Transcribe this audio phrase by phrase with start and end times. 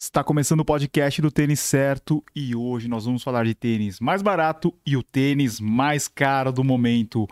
[0.00, 4.22] Está começando o podcast do Tênis Certo e hoje nós vamos falar de tênis mais
[4.22, 7.26] barato e o tênis mais caro do momento.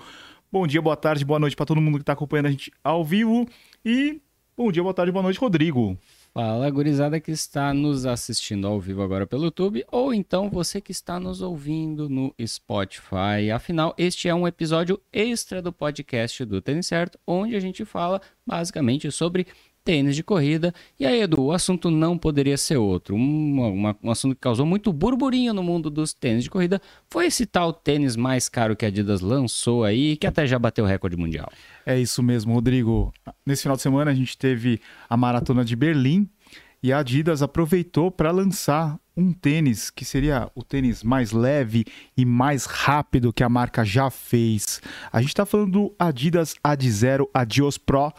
[0.50, 3.04] Bom dia, boa tarde, boa noite para todo mundo que está acompanhando a gente ao
[3.04, 3.46] vivo
[3.84, 4.20] e
[4.56, 5.96] bom dia, boa tarde, boa noite, Rodrigo.
[6.34, 10.90] Fala, gurizada que está nos assistindo ao vivo agora pelo YouTube ou então você que
[10.90, 13.48] está nos ouvindo no Spotify.
[13.54, 18.20] Afinal, este é um episódio extra do podcast do Tênis Certo, onde a gente fala
[18.44, 19.46] basicamente sobre
[19.86, 20.74] tênis de corrida.
[20.98, 23.14] E aí, Edu, o assunto não poderia ser outro.
[23.14, 27.26] Um, uma, um assunto que causou muito burburinho no mundo dos tênis de corrida foi
[27.26, 30.88] esse tal tênis mais caro que a Adidas lançou aí, que até já bateu o
[30.88, 31.48] recorde mundial.
[31.86, 33.14] É isso mesmo, Rodrigo.
[33.46, 36.28] Nesse final de semana a gente teve a maratona de Berlim
[36.82, 41.84] e a Adidas aproveitou para lançar um tênis que seria o tênis mais leve
[42.16, 44.80] e mais rápido que a marca já fez.
[45.12, 48.12] A gente está falando do Adidas Ad Zero Adios Pro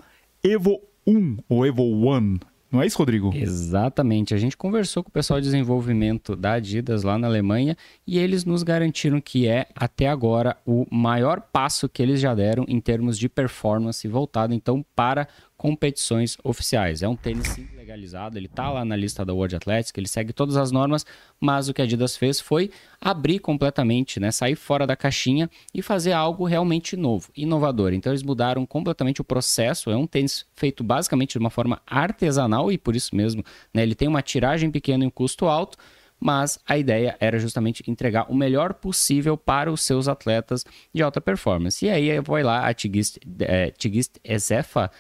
[0.44, 2.40] Evo 1, o Evo One.
[2.70, 3.32] Não é isso, Rodrigo?
[3.34, 4.34] Exatamente.
[4.34, 8.44] A gente conversou com o pessoal de desenvolvimento da Adidas lá na Alemanha e eles
[8.44, 13.18] nos garantiram que é, até agora, o maior passo que eles já deram em termos
[13.18, 17.02] de performance voltado, então, para competições oficiais.
[17.02, 20.56] É um tênis legalizado, ele está lá na lista da World Athletics, ele segue todas
[20.56, 21.06] as normas,
[21.40, 22.70] mas o que a Adidas fez foi
[23.02, 27.94] abrir completamente, né, sair fora da caixinha e fazer algo realmente novo, inovador.
[27.94, 32.72] Então eles mudaram completamente o processo, é um tênis feito basicamente de uma forma artesanal
[32.72, 35.78] e por isso mesmo, né, ele tem uma tiragem pequena e um custo alto,
[36.20, 41.22] mas a ideia era justamente entregar o melhor possível para os seus atletas de alta
[41.22, 41.86] performance.
[41.86, 44.92] E aí foi lá a Tigist, é, Tigist Ezefa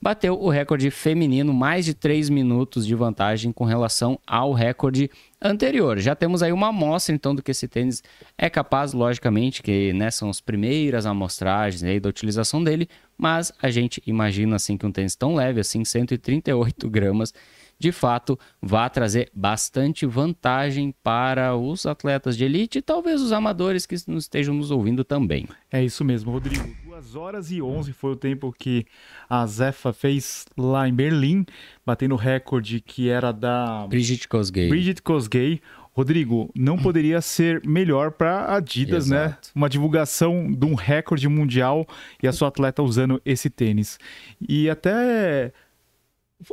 [0.00, 5.98] bateu o recorde feminino, mais de 3 minutos de vantagem com relação ao recorde anterior.
[5.98, 8.02] Já temos aí uma amostra, então, do que esse tênis
[8.38, 13.70] é capaz, logicamente, que né, são as primeiras amostragens aí da utilização dele, mas a
[13.70, 17.34] gente imagina, assim, que um tênis tão leve, assim, 138 gramas,
[17.80, 23.86] de fato, vá trazer bastante vantagem para os atletas de elite e talvez os amadores
[23.86, 25.48] que estejam nos ouvindo também.
[25.72, 26.62] É isso mesmo, Rodrigo.
[26.84, 28.84] 2 horas e 11 foi o tempo que
[29.30, 31.46] a Zefa fez lá em Berlim,
[31.84, 34.68] batendo o recorde que era da Brigitte Kosgei.
[34.68, 35.62] Brigitte Kosgei.
[35.92, 39.24] Rodrigo, não poderia ser melhor para Adidas, né?
[39.24, 39.48] Exato.
[39.48, 39.52] né?
[39.54, 41.86] Uma divulgação de um recorde mundial
[42.22, 43.98] e a sua atleta usando esse tênis.
[44.46, 45.50] E até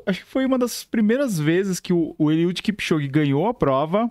[0.06, 4.10] acho que foi uma das primeiras vezes que o, o Eliud Kipchoge ganhou a prova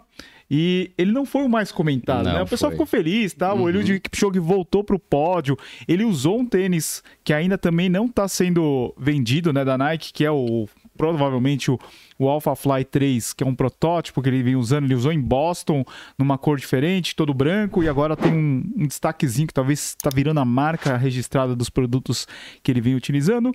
[0.51, 2.43] e ele não foi o mais comentado, não né?
[2.43, 3.53] O pessoal ficou feliz, tá?
[3.53, 3.63] Uhum.
[3.63, 5.57] O Eliud Kipchoge voltou pro pódio.
[5.89, 10.25] Ele usou um tênis que ainda também não está sendo vendido, né, da Nike, que
[10.25, 11.79] é o provavelmente o,
[12.19, 15.21] o Alpha Fly 3, que é um protótipo que ele vem usando, ele usou em
[15.21, 15.85] Boston,
[16.19, 20.41] numa cor diferente, todo branco, e agora tem um, um destaquezinho que talvez está virando
[20.41, 22.27] a marca registrada dos produtos
[22.63, 23.55] que ele vem utilizando.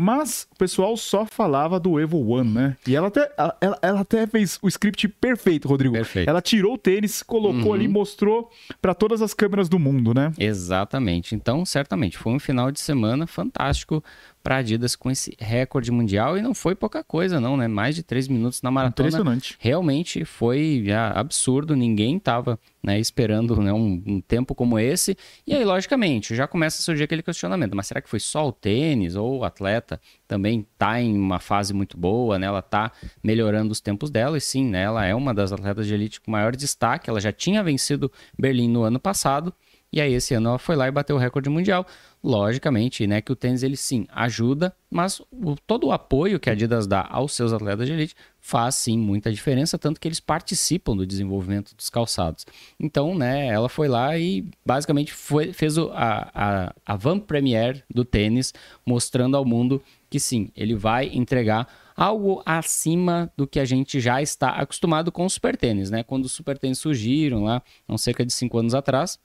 [0.00, 2.76] Mas o pessoal só falava do Evo One, né?
[2.86, 5.92] E ela até, ela, ela até fez o script perfeito, Rodrigo.
[5.96, 6.28] Perfeito.
[6.28, 7.72] Ela tirou o tênis, colocou uhum.
[7.72, 8.48] ali, mostrou
[8.80, 10.32] para todas as câmeras do mundo, né?
[10.38, 11.34] Exatamente.
[11.34, 14.00] Então, certamente, foi um final de semana fantástico
[14.48, 17.68] para a Adidas com esse recorde mundial e não foi pouca coisa não, né?
[17.68, 19.08] Mais de três minutos na maratona.
[19.08, 19.54] Impressionante.
[19.60, 25.14] Realmente foi absurdo, ninguém estava né, esperando né, um, um, tempo como esse.
[25.46, 28.52] E aí, logicamente, já começa a surgir aquele questionamento, mas será que foi só o
[28.52, 32.46] tênis ou o atleta também está em uma fase muito boa, né?
[32.46, 32.90] Ela está
[33.22, 34.80] melhorando os tempos dela e sim, né?
[34.84, 38.70] Ela é uma das atletas de elite com maior destaque, ela já tinha vencido Berlim
[38.70, 39.52] no ano passado,
[39.92, 41.86] e aí esse ano ela foi lá e bateu o recorde mundial.
[42.22, 46.52] Logicamente, né, que o tênis ele sim ajuda, mas o, todo o apoio que a
[46.52, 50.96] Adidas dá aos seus atletas de elite faz sim muita diferença, tanto que eles participam
[50.96, 52.44] do desenvolvimento dos calçados.
[52.78, 57.84] Então, né, ela foi lá e basicamente foi, fez o, a, a, a van premiere
[57.88, 58.52] do tênis,
[58.84, 59.80] mostrando ao mundo
[60.10, 65.26] que sim, ele vai entregar algo acima do que a gente já está acostumado com
[65.26, 66.02] os super tênis, né?
[66.02, 69.18] Quando os super tênis surgiram lá, há cerca de cinco anos atrás,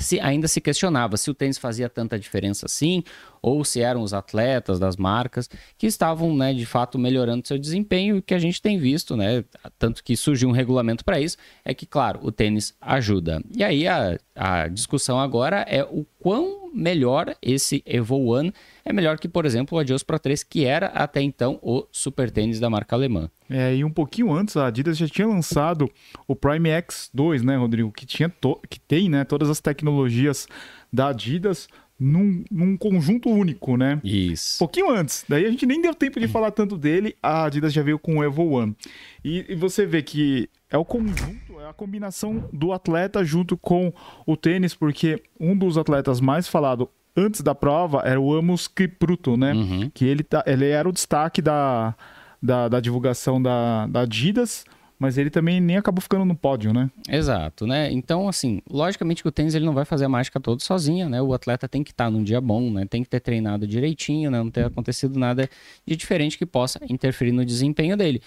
[0.00, 3.02] se, ainda se questionava se o tênis fazia tanta diferença assim,
[3.42, 8.18] ou se eram os atletas das marcas que estavam, né, de fato, melhorando seu desempenho,
[8.18, 9.44] e que a gente tem visto, né,
[9.78, 13.42] tanto que surgiu um regulamento para isso, é que, claro, o tênis ajuda.
[13.54, 18.52] E aí a, a discussão agora é o quão melhor esse Evo One
[18.84, 22.30] é melhor que, por exemplo, o Adios Pro 3, que era até então o super
[22.30, 23.30] tênis da marca alemã.
[23.48, 25.90] É, e um pouquinho antes a Adidas já tinha lançado
[26.26, 28.32] o Prime X2, né, Rodrigo, que tinha
[28.68, 30.48] que tem, né, todas as tecnologias
[30.92, 31.68] da Adidas
[32.02, 34.00] num, num, conjunto único, né?
[34.02, 34.58] Isso.
[34.58, 35.24] Pouquinho antes.
[35.28, 38.18] Daí a gente nem deu tempo de falar tanto dele, a Adidas já veio com
[38.18, 38.76] o Evo One.
[39.24, 43.92] E, e você vê que é o conjunto, é a combinação do atleta junto com
[44.26, 49.36] o tênis, porque um dos atletas mais falado antes da prova era o Amos Kipruto,
[49.36, 49.52] né?
[49.52, 49.90] Uhum.
[49.92, 51.94] Que ele, tá, ele era o destaque da,
[52.42, 54.64] da, da divulgação da, da Adidas,
[55.02, 56.88] mas ele também nem acabou ficando no pódio, né?
[57.08, 57.90] Exato, né?
[57.90, 61.20] Então, assim, logicamente que o tênis ele não vai fazer a mágica toda sozinho, né?
[61.20, 62.86] O atleta tem que estar tá num dia bom, né?
[62.88, 64.38] Tem que ter treinado direitinho, né?
[64.38, 65.50] Não ter acontecido nada
[65.84, 68.22] de diferente que possa interferir no desempenho dele.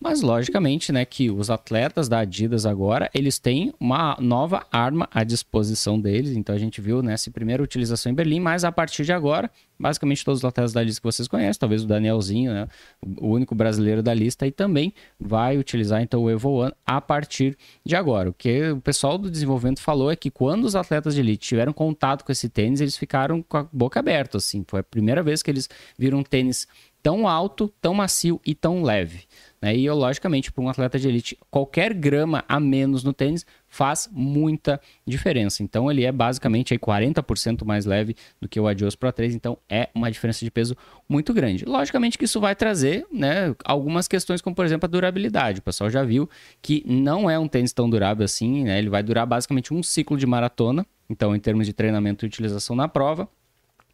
[0.00, 5.24] Mas logicamente, né, que os atletas da Adidas agora, eles têm uma nova arma à
[5.24, 6.36] disposição deles.
[6.36, 10.24] Então a gente viu nessa primeira utilização em Berlim, mas a partir de agora, basicamente
[10.24, 12.68] todos os atletas da Adidas que vocês conhecem, talvez o Danielzinho, né,
[13.02, 17.58] o único brasileiro da lista, e também vai utilizar então o Evo One a partir
[17.84, 18.30] de agora.
[18.30, 21.72] O que o pessoal do desenvolvimento falou é que quando os atletas de elite tiveram
[21.72, 24.64] contato com esse tênis, eles ficaram com a boca aberta, assim.
[24.68, 25.68] Foi a primeira vez que eles
[25.98, 26.68] viram um tênis
[27.02, 29.24] tão alto, tão macio e tão leve.
[29.60, 29.76] Né?
[29.76, 34.80] E, logicamente, para um atleta de elite, qualquer grama a menos no tênis faz muita
[35.06, 35.62] diferença.
[35.62, 39.58] Então, ele é basicamente aí 40% mais leve do que o Adios Pro 3, então
[39.68, 40.76] é uma diferença de peso
[41.08, 41.64] muito grande.
[41.64, 45.60] Logicamente que isso vai trazer né, algumas questões, como por exemplo a durabilidade.
[45.60, 46.28] O pessoal já viu
[46.62, 48.78] que não é um tênis tão durável assim, né?
[48.78, 52.74] ele vai durar basicamente um ciclo de maratona, então em termos de treinamento e utilização
[52.74, 53.28] na prova,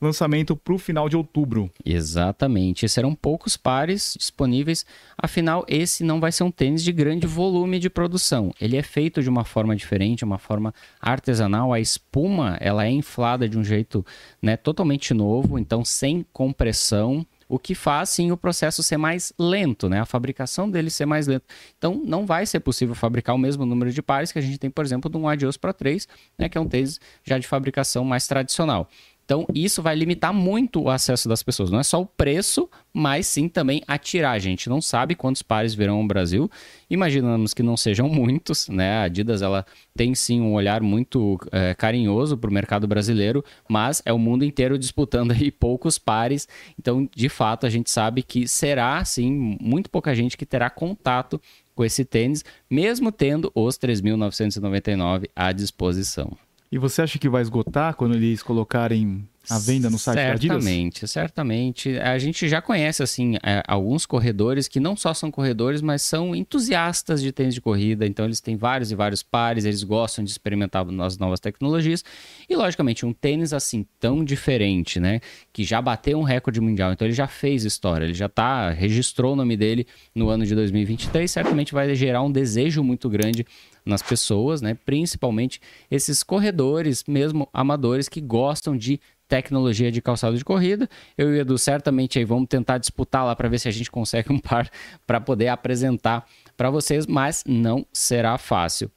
[0.00, 1.70] lançamento para o final de outubro.
[1.84, 2.88] Exatamente.
[2.88, 4.84] Serão poucos pares disponíveis.
[5.16, 8.50] Afinal, esse não vai ser um tênis de grande volume de produção.
[8.60, 11.72] Ele é feito de uma forma diferente, uma forma artesanal.
[11.72, 14.04] A espuma ela é inflada de um jeito
[14.42, 19.86] né, totalmente novo, então sem compressão o que faz sim o processo ser mais lento,
[19.86, 20.00] né?
[20.00, 21.44] A fabricação dele ser mais lento.
[21.76, 24.70] Então não vai ser possível fabricar o mesmo número de pares que a gente tem,
[24.70, 26.08] por exemplo, de um Adios Pro 3,
[26.38, 28.88] né, que é um tênis já de fabricação mais tradicional.
[29.24, 31.70] Então, isso vai limitar muito o acesso das pessoas.
[31.70, 34.50] Não é só o preço, mas sim também a tiragem.
[34.50, 36.50] A gente não sabe quantos pares virão ao Brasil.
[36.90, 38.98] Imaginamos que não sejam muitos, né?
[38.98, 39.64] A Adidas ela
[39.96, 44.44] tem sim um olhar muito é, carinhoso para o mercado brasileiro, mas é o mundo
[44.44, 46.48] inteiro disputando aí poucos pares.
[46.78, 51.40] Então, de fato, a gente sabe que será sim muito pouca gente que terá contato
[51.74, 56.36] com esse tênis, mesmo tendo os 3.999 à disposição.
[56.72, 60.54] E você acha que vai esgotar quando eles colocarem a venda no site certamente, da
[60.54, 60.64] Adidas?
[60.64, 61.98] Certamente, certamente.
[61.98, 66.34] A gente já conhece assim é, alguns corredores que não só são corredores, mas são
[66.34, 68.06] entusiastas de tênis de corrida.
[68.06, 72.04] Então eles têm vários e vários pares, eles gostam de experimentar as novas tecnologias.
[72.48, 75.20] E logicamente um tênis assim tão diferente, né,
[75.52, 76.92] que já bateu um recorde mundial.
[76.92, 80.54] Então ele já fez história, ele já tá registrou o nome dele no ano de
[80.54, 81.30] 2023.
[81.30, 83.44] Certamente vai gerar um desejo muito grande
[83.84, 84.76] nas pessoas, né?
[84.86, 85.60] Principalmente
[85.90, 89.00] esses corredores, mesmo amadores, que gostam de
[89.32, 90.86] tecnologia de calçado de corrida.
[91.16, 93.90] Eu e o Edu certamente aí vamos tentar disputar lá para ver se a gente
[93.90, 94.68] consegue um par
[95.06, 98.90] para poder apresentar para vocês, mas não será fácil.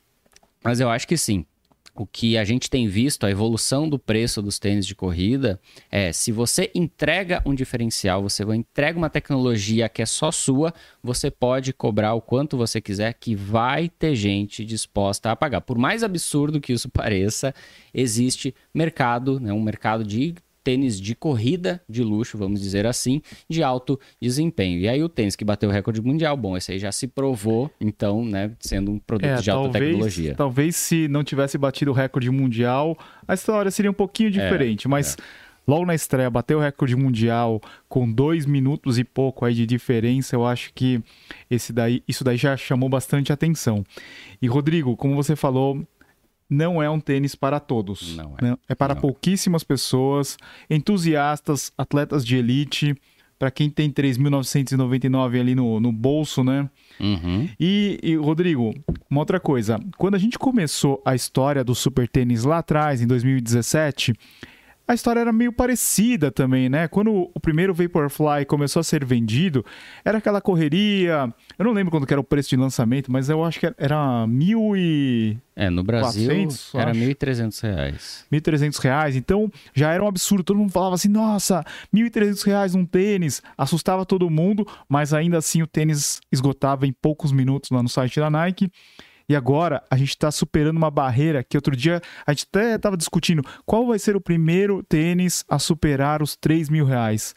[0.62, 1.46] Mas eu acho que sim
[1.95, 5.59] o que a gente tem visto, a evolução do preço dos tênis de corrida,
[5.89, 11.31] é se você entrega um diferencial, você entrega uma tecnologia que é só sua, você
[11.31, 15.61] pode cobrar o quanto você quiser, que vai ter gente disposta a pagar.
[15.61, 17.54] Por mais absurdo que isso pareça,
[17.94, 20.35] existe mercado, né, um mercado de
[20.66, 24.80] tênis de corrida de luxo, vamos dizer assim, de alto desempenho.
[24.80, 27.69] E aí o tênis que bateu o recorde mundial, bom, esse aí já se provou,
[27.80, 30.36] então, né, sendo um produto é, de alta talvez, tecnologia.
[30.36, 34.88] Talvez se não tivesse batido o recorde mundial, a história seria um pouquinho é, diferente,
[34.88, 35.16] é, mas...
[35.19, 35.45] É.
[35.68, 40.36] Logo na estreia, bateu o recorde mundial com dois minutos e pouco aí de diferença.
[40.36, 41.02] Eu acho que
[41.50, 43.84] esse daí, isso daí já chamou bastante atenção.
[44.40, 45.84] E Rodrigo, como você falou,
[46.49, 48.16] não é um tênis para todos.
[48.16, 48.45] Não é.
[48.45, 48.57] Né?
[48.69, 49.02] É para não.
[49.02, 50.37] pouquíssimas pessoas,
[50.69, 52.95] entusiastas, atletas de elite,
[53.37, 56.69] para quem tem 3.999 ali no, no bolso, né?
[56.99, 57.49] Uhum.
[57.59, 58.73] E, e, Rodrigo,
[59.09, 59.80] uma outra coisa.
[59.97, 64.14] Quando a gente começou a história do super tênis lá atrás, em 2017
[64.87, 66.87] a história era meio parecida também, né?
[66.87, 69.65] Quando o primeiro Vaporfly começou a ser vendido,
[70.04, 71.33] era aquela correria.
[71.57, 74.75] Eu não lembro quando era o preço de lançamento, mas eu acho que era mil
[74.75, 75.37] e.
[75.56, 78.25] É, no Brasil 400, era mil e trezentos reais.
[78.30, 79.15] Mil e trezentos reais.
[79.15, 80.44] Então já era um absurdo.
[80.44, 83.42] Todo mundo falava assim: nossa, mil e trezentos reais um tênis.
[83.57, 88.19] Assustava todo mundo, mas ainda assim o tênis esgotava em poucos minutos lá no site
[88.19, 88.69] da Nike.
[89.28, 92.96] E agora a gente está superando uma barreira que outro dia a gente até estava
[92.96, 97.34] discutindo qual vai ser o primeiro tênis a superar os 3 mil reais.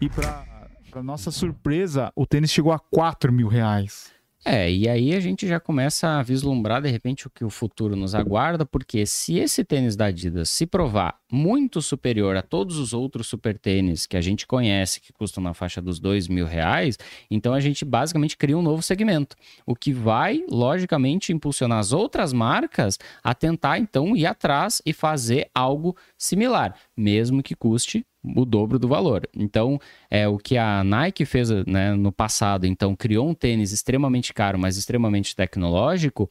[0.00, 4.14] E para nossa surpresa, o tênis chegou a 4 mil reais.
[4.48, 7.96] É, e aí a gente já começa a vislumbrar de repente o que o futuro
[7.96, 12.92] nos aguarda, porque se esse tênis da Adidas se provar muito superior a todos os
[12.92, 16.98] outros super tênis que a gente conhece, que custam na faixa dos dois mil reais,
[17.30, 22.32] então a gente basicamente cria um novo segmento, o que vai, logicamente, impulsionar as outras
[22.32, 28.04] marcas a tentar então ir atrás e fazer algo similar, mesmo que custe
[28.34, 29.28] o dobro do valor.
[29.36, 29.78] Então,
[30.10, 34.58] é o que a Nike fez né, no passado, então criou um tênis extremamente caro,
[34.58, 36.28] mas extremamente tecnológico,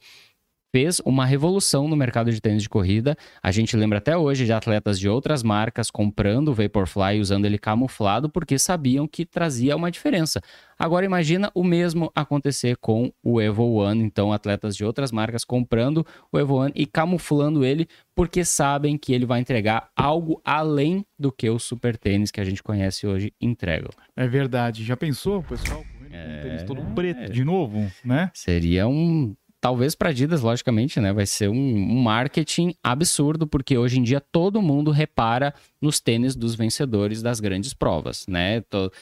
[0.76, 3.16] fez uma revolução no mercado de tênis de corrida.
[3.42, 7.56] A gente lembra até hoje de atletas de outras marcas comprando o Vaporfly usando ele
[7.56, 10.38] camuflado porque sabiam que trazia uma diferença.
[10.78, 16.06] Agora imagina o mesmo acontecer com o Evo One, então atletas de outras marcas comprando
[16.30, 21.32] o Evo One e camuflando ele porque sabem que ele vai entregar algo além do
[21.32, 23.88] que o super tênis que a gente conhece hoje entrega.
[24.14, 24.84] É verdade.
[24.84, 28.30] Já pensou, pessoal, um tênis todo preto de novo, né?
[28.34, 29.34] Seria um
[29.66, 34.20] talvez para Adidas, logicamente, né, vai ser um, um, marketing absurdo, porque hoje em dia
[34.20, 38.60] todo mundo repara nos tênis dos vencedores das grandes provas, né?
[38.60, 38.92] Tô...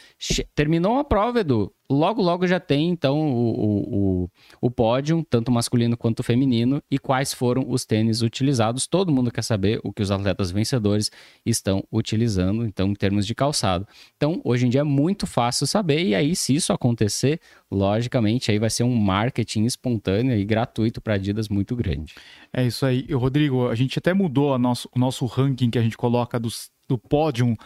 [0.55, 5.97] Terminou a prova, Edu, logo, logo já tem, então, o, o, o pódio, tanto masculino
[5.97, 8.87] quanto feminino, e quais foram os tênis utilizados.
[8.87, 11.11] Todo mundo quer saber o que os atletas vencedores
[11.45, 13.87] estão utilizando, então, em termos de calçado.
[14.17, 18.59] Então, hoje em dia é muito fácil saber, e aí, se isso acontecer, logicamente, aí
[18.59, 22.15] vai ser um marketing espontâneo e gratuito para Adidas muito grande.
[22.53, 23.07] É isso aí.
[23.13, 26.99] Rodrigo, a gente até mudou nosso, o nosso ranking que a gente coloca dos, do
[26.99, 27.57] pódio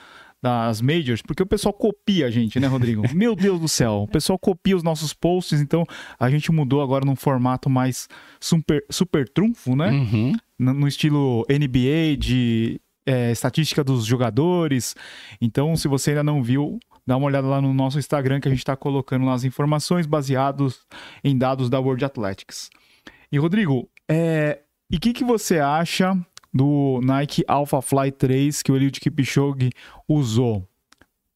[0.42, 3.02] das majors, porque o pessoal copia a gente, né, Rodrigo?
[3.14, 5.84] Meu Deus do céu, o pessoal copia os nossos posts, então
[6.18, 8.08] a gente mudou agora num formato mais
[8.40, 9.90] super, super trunfo, né?
[9.90, 10.32] Uhum.
[10.58, 14.94] No, no, estilo NBA, de é, estatística dos jogadores.
[15.40, 18.50] Então, se você ainda não viu, dá uma olhada lá no nosso Instagram que a
[18.50, 20.80] gente está colocando lá as informações baseadas
[21.24, 22.70] em dados da World Athletics.
[23.30, 26.16] E, Rodrigo, é, e o que, que você acha
[26.52, 29.70] do Nike Alpha Fly 3 que o Eliud Kipchoge
[30.08, 30.66] usou,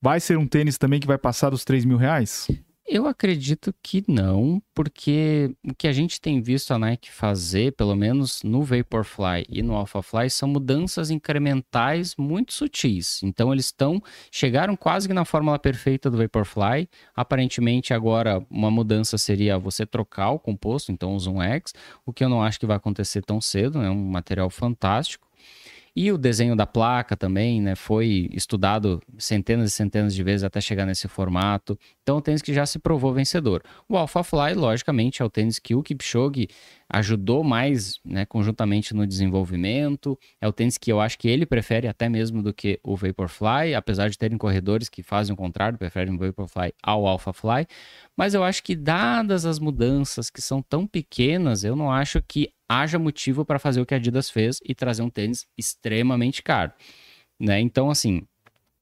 [0.00, 2.49] vai ser um tênis também que vai passar dos 3 mil reais?
[2.94, 7.96] Eu acredito que não, porque o que a gente tem visto a Nike fazer, pelo
[7.96, 13.22] menos no Vaporfly e no Alphafly, são mudanças incrementais muito sutis.
[13.22, 13.99] Então eles estão
[14.30, 16.87] chegaram quase que na fórmula perfeita do Vaporfly.
[17.16, 21.72] Aparentemente agora uma mudança seria você trocar o composto, então o Zoom X,
[22.04, 23.88] o que eu não acho que vai acontecer tão cedo, é né?
[23.88, 25.26] um material fantástico.
[25.94, 30.58] E o desenho da placa também, né, foi estudado centenas e centenas de vezes até
[30.58, 31.78] chegar nesse formato.
[32.02, 33.62] Então, um tênis que já se provou vencedor.
[33.88, 36.49] O Alpha Fly, logicamente, é o tênis que o Kipchoge
[36.88, 40.18] ajudou mais, né, conjuntamente no desenvolvimento.
[40.40, 43.75] É o tênis que eu acho que ele prefere até mesmo do que o Vaporfly,
[43.76, 47.68] apesar de terem corredores que fazem o contrário, preferem o Vaporfly ao Alpha Fly.
[48.16, 52.50] Mas eu acho que dadas as mudanças que são tão pequenas, eu não acho que
[52.68, 56.73] haja motivo para fazer o que a Adidas fez e trazer um tênis extremamente caro.
[57.38, 57.61] Né?
[57.61, 58.23] Então, assim,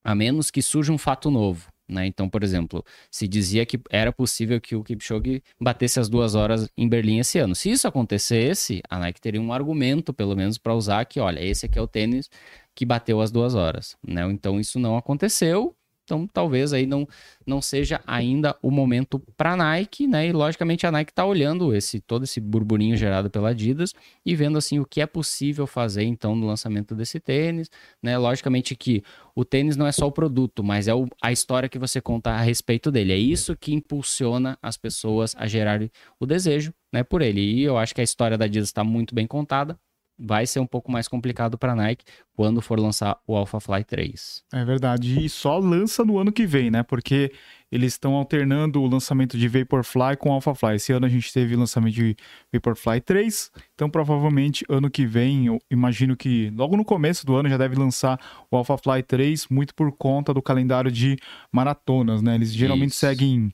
[0.03, 1.70] a menos que surja um fato novo.
[1.91, 2.07] Né?
[2.07, 6.69] Então, por exemplo, se dizia que era possível que o Kipchoge batesse as duas horas
[6.77, 7.55] em Berlim esse ano.
[7.55, 11.67] Se isso acontecesse, a Nike teria um argumento, pelo menos, para usar que, olha, esse
[11.67, 12.31] aqui é o tênis
[12.75, 13.97] que bateu as duas horas.
[14.07, 14.23] Né?
[14.31, 15.75] Então, isso não aconteceu
[16.11, 17.07] então, talvez aí não,
[17.47, 20.27] não seja ainda o momento para a Nike, né?
[20.27, 23.95] E logicamente a Nike está olhando esse todo esse burburinho gerado pela Adidas
[24.27, 27.71] e vendo assim o que é possível fazer então no lançamento desse tênis,
[28.03, 28.19] né?
[28.19, 29.05] Logicamente que
[29.37, 32.31] o tênis não é só o produto, mas é o, a história que você conta
[32.31, 33.13] a respeito dele.
[33.13, 35.81] É isso que impulsiona as pessoas a gerar
[36.19, 37.41] o desejo, né, por ele.
[37.41, 39.79] E eu acho que a história da Adidas está muito bem contada
[40.21, 43.85] vai ser um pouco mais complicado para a Nike quando for lançar o Alpha Fly
[43.85, 44.45] 3.
[44.53, 46.83] É verdade, e só lança no ano que vem, né?
[46.83, 47.33] Porque
[47.73, 50.75] eles estão alternando o lançamento de Vaporfly com Alpha Fly.
[50.75, 52.17] Esse ano a gente teve o lançamento de
[52.53, 57.49] Vaporfly 3, então provavelmente ano que vem, eu imagino que logo no começo do ano
[57.49, 61.17] já deve lançar o Alpha Fly 3, muito por conta do calendário de
[61.51, 62.35] maratonas, né?
[62.35, 63.01] Eles geralmente Isso.
[63.01, 63.53] seguem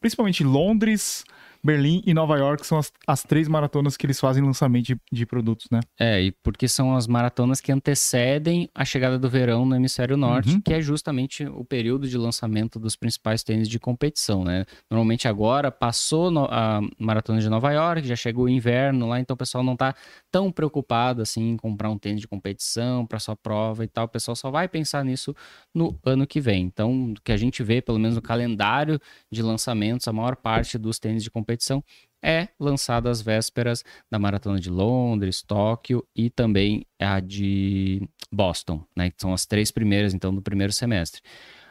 [0.00, 1.24] principalmente Londres,
[1.64, 5.24] Berlim e Nova York são as, as três maratonas que eles fazem lançamento de, de,
[5.24, 5.80] produtos, né?
[5.98, 10.52] É, e porque são as maratonas que antecedem a chegada do verão no hemisfério norte,
[10.52, 10.60] uhum.
[10.60, 14.66] que é justamente o período de lançamento dos principais tênis de competição, né?
[14.90, 19.32] Normalmente agora passou no, a maratona de Nova York, já chegou o inverno lá, então
[19.32, 19.94] o pessoal não tá
[20.30, 24.04] tão preocupado assim em comprar um tênis de competição para sua prova e tal.
[24.04, 25.34] O pessoal só vai pensar nisso
[25.74, 26.64] no ano que vem.
[26.64, 29.00] Então, o que a gente vê, pelo menos no calendário
[29.32, 31.82] de lançamentos, a maior parte dos tênis de competição competição
[32.22, 39.12] é lançada às vésperas da Maratona de Londres, Tóquio e também a de Boston, né?
[39.18, 41.20] São as três primeiras, então, do primeiro semestre.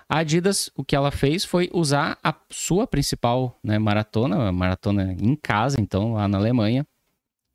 [0.07, 5.15] A Adidas, o que ela fez foi usar a sua principal né, maratona, a maratona
[5.19, 6.85] em casa, então, lá na Alemanha,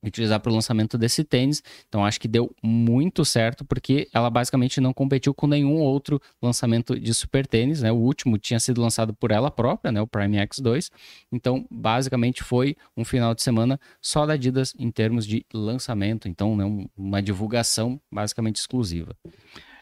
[0.02, 1.62] utilizar para o lançamento desse tênis.
[1.88, 6.98] Então acho que deu muito certo porque ela basicamente não competiu com nenhum outro lançamento
[6.98, 7.90] de super tênis, né?
[7.90, 10.90] O último tinha sido lançado por ela própria, né, o Prime X2.
[11.32, 16.56] Então, basicamente foi um final de semana só da Adidas em termos de lançamento, então,
[16.56, 16.64] né,
[16.96, 19.16] uma divulgação basicamente exclusiva.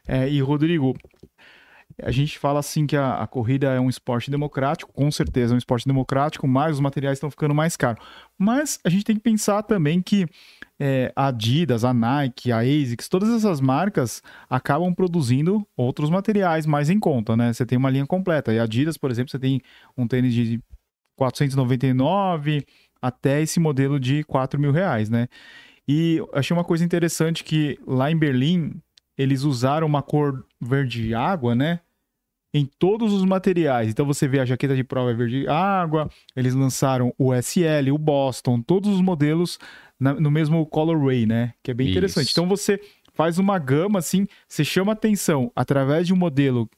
[0.09, 0.97] É, e Rodrigo,
[2.03, 5.57] a gente fala assim que a, a, corrida é um esporte democrático, com certeza é
[5.57, 8.05] um esporte democrático, mas os materiais estão ficando mais caros.
[8.39, 10.27] Mas a gente tem que pensar também que
[10.79, 16.91] é, a Adidas, a Nike, a ASICS, todas essas marcas acabam produzindo outros materiais mais
[16.91, 17.53] em conta, né?
[17.53, 18.53] Você tem uma linha completa.
[18.53, 19.63] E a Adidas, por exemplo, você tem
[19.97, 20.61] um tênis de
[21.17, 22.65] 499
[23.01, 25.29] até esse modelo de 4 mil reais, né?
[25.89, 28.83] E achei uma coisa interessante que lá em Berlim
[29.17, 31.81] eles usaram uma cor verde água, né?
[32.57, 33.91] Em todos os materiais.
[33.91, 38.63] Então você vê a jaqueta de prova verde água, eles lançaram o SL, o Boston,
[38.63, 39.59] todos os modelos
[40.01, 41.53] na, no mesmo colorway, né?
[41.63, 41.93] Que é bem Isso.
[41.93, 42.31] interessante.
[42.31, 42.81] Então você
[43.13, 46.69] faz uma gama assim, você chama atenção através de um modelo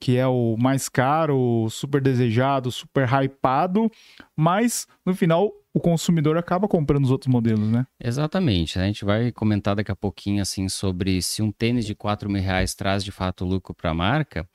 [0.00, 3.90] que é o mais caro, super desejado, super hypado,
[4.36, 7.86] mas no final o consumidor acaba comprando os outros modelos, né?
[8.02, 8.78] Exatamente.
[8.78, 12.42] A gente vai comentar daqui a pouquinho assim sobre se um tênis de 4 mil
[12.42, 14.48] reais traz de fato lucro para a marca.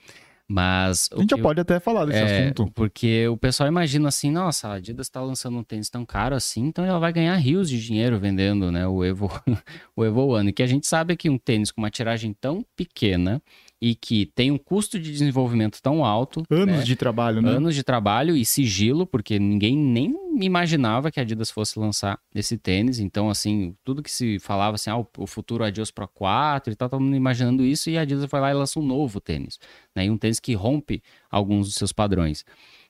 [0.48, 1.10] Mas.
[1.12, 2.72] A gente já pode até falar desse é, assunto.
[2.74, 6.66] Porque o pessoal imagina assim, nossa, a Adidas está lançando um tênis tão caro assim,
[6.66, 9.32] então ela vai ganhar rios de dinheiro vendendo né, o Evo,
[9.96, 10.52] o Evo One.
[10.52, 13.42] Que a gente sabe que um tênis com uma tiragem tão pequena
[13.84, 16.42] e que tem um custo de desenvolvimento tão alto.
[16.50, 16.84] Anos né?
[16.84, 17.52] de trabalho, né?
[17.52, 22.58] Anos de trabalho e sigilo, porque ninguém nem imaginava que a Adidas fosse lançar esse
[22.58, 23.00] tênis.
[23.00, 26.88] Então, assim, tudo que se falava assim, ah, o futuro Adios Pro 4 e tal,
[26.88, 29.60] todo mundo imaginando isso, e a Adidas foi lá e lançou um novo tênis.
[29.94, 30.06] Né?
[30.06, 32.46] E um tênis que rompe alguns dos seus padrões.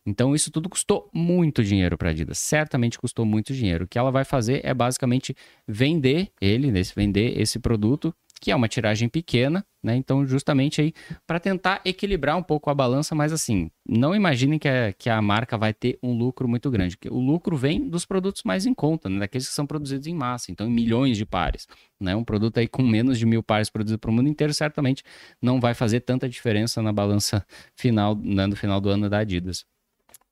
[0.06, 2.38] Então, isso tudo custou muito dinheiro para a Adidas.
[2.38, 3.86] Certamente custou muito dinheiro.
[3.86, 5.36] O que ela vai fazer é basicamente
[5.68, 9.96] vender ele, vender esse produto que é uma tiragem pequena, né?
[9.96, 10.94] Então, justamente aí
[11.26, 15.22] para tentar equilibrar um pouco a balança, mas assim, não imaginem que a, que a
[15.22, 16.98] marca vai ter um lucro muito grande.
[17.10, 19.20] O lucro vem dos produtos mais em conta, né?
[19.20, 21.66] daqueles que são produzidos em massa, então em milhões de pares.
[21.98, 22.14] Né?
[22.18, 25.04] Um produto aí com menos de mil pares produzido para o mundo inteiro certamente
[25.42, 27.46] não vai fazer tanta diferença na balança
[27.78, 29.64] final, né, no final do ano da Adidas.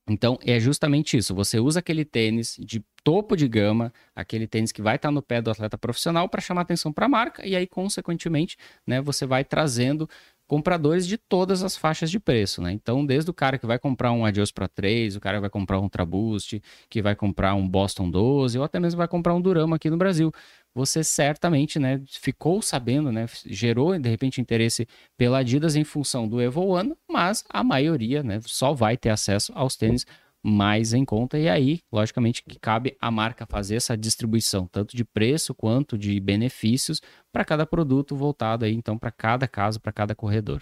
[0.10, 1.34] Então, é justamente isso.
[1.36, 5.42] Você usa aquele tênis de topo de gama, aquele tênis que vai estar no pé
[5.42, 9.44] do atleta profissional para chamar atenção para a marca e aí, consequentemente, né, você vai
[9.44, 10.10] trazendo
[10.52, 12.74] compradores de todas as faixas de preço, né?
[12.74, 15.80] Então, desde o cara que vai comprar um Adios Pro 3, o cara vai comprar
[15.80, 19.40] um Ultra Boost, que vai comprar um Boston 12, ou até mesmo vai comprar um
[19.40, 20.30] Durama aqui no Brasil.
[20.76, 24.86] Você certamente, né, ficou sabendo, né, gerou de repente interesse
[25.18, 29.54] pela Adidas em função do Evo One, mas a maioria, né, só vai ter acesso
[29.56, 30.06] aos tênis
[30.44, 31.38] mais em conta.
[31.38, 36.20] E aí, logicamente, que cabe a marca fazer essa distribuição, tanto de preço quanto de
[36.20, 37.02] benefícios,
[37.32, 40.62] para cada produto voltado aí, então, para cada caso, para cada corredor.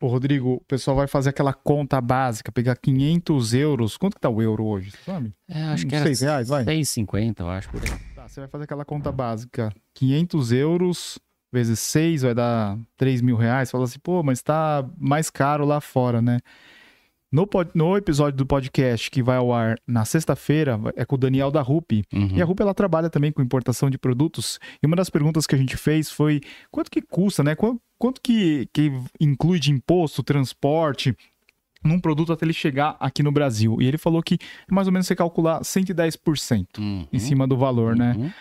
[0.00, 3.96] Ô, Rodrigo, o pessoal vai fazer aquela conta básica, pegar 500 euros.
[3.96, 5.34] Quanto que tá o euro hoje, sabe?
[5.48, 6.64] É, acho que é 6 reais, vai?
[6.64, 7.90] 6,50, eu acho, por aí.
[8.14, 9.74] Tá, você vai fazer aquela conta básica.
[9.94, 11.18] 500 euros
[11.52, 13.72] vezes 6 vai dar 3 mil reais.
[13.72, 16.38] Fala assim, pô, mas tá mais caro lá fora, né?
[17.30, 21.18] No, pod, no episódio do podcast que vai ao ar na sexta-feira, é com o
[21.18, 22.02] Daniel da RUP.
[22.12, 22.30] Uhum.
[22.34, 24.58] E a RUP ela trabalha também com importação de produtos.
[24.82, 27.54] E uma das perguntas que a gente fez foi quanto que custa, né?
[27.54, 31.14] Quanto, quanto que, que inclui de imposto, transporte,
[31.84, 33.76] num produto até ele chegar aqui no Brasil.
[33.80, 37.06] E ele falou que é mais ou menos você calcular 110% uhum.
[37.12, 38.14] em cima do valor, né?
[38.16, 38.24] uhum.
[38.24, 38.34] né?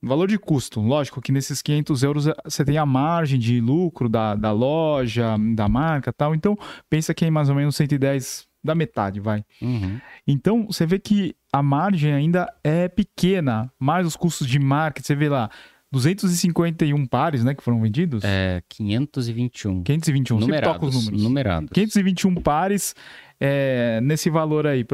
[0.00, 4.08] Valor de custo, lógico que nesses 500 euros eh, você tem a margem de lucro
[4.08, 6.34] da, da loja, da marca tal.
[6.34, 6.56] Então,
[6.88, 9.44] pensa que é mais ou menos 110 da metade, vai.
[9.60, 9.98] Uhum.
[10.26, 15.14] Então, você vê que a margem ainda é pequena, mais os custos de marketing, você
[15.16, 15.50] vê lá,
[15.90, 18.22] 251 pares, né, que foram vendidos?
[18.24, 19.82] É, 521.
[19.82, 21.22] 521, numerados, sempre toca os números.
[21.22, 21.70] Numerados.
[21.72, 22.94] 521 pares
[23.40, 24.84] é, nesse valor aí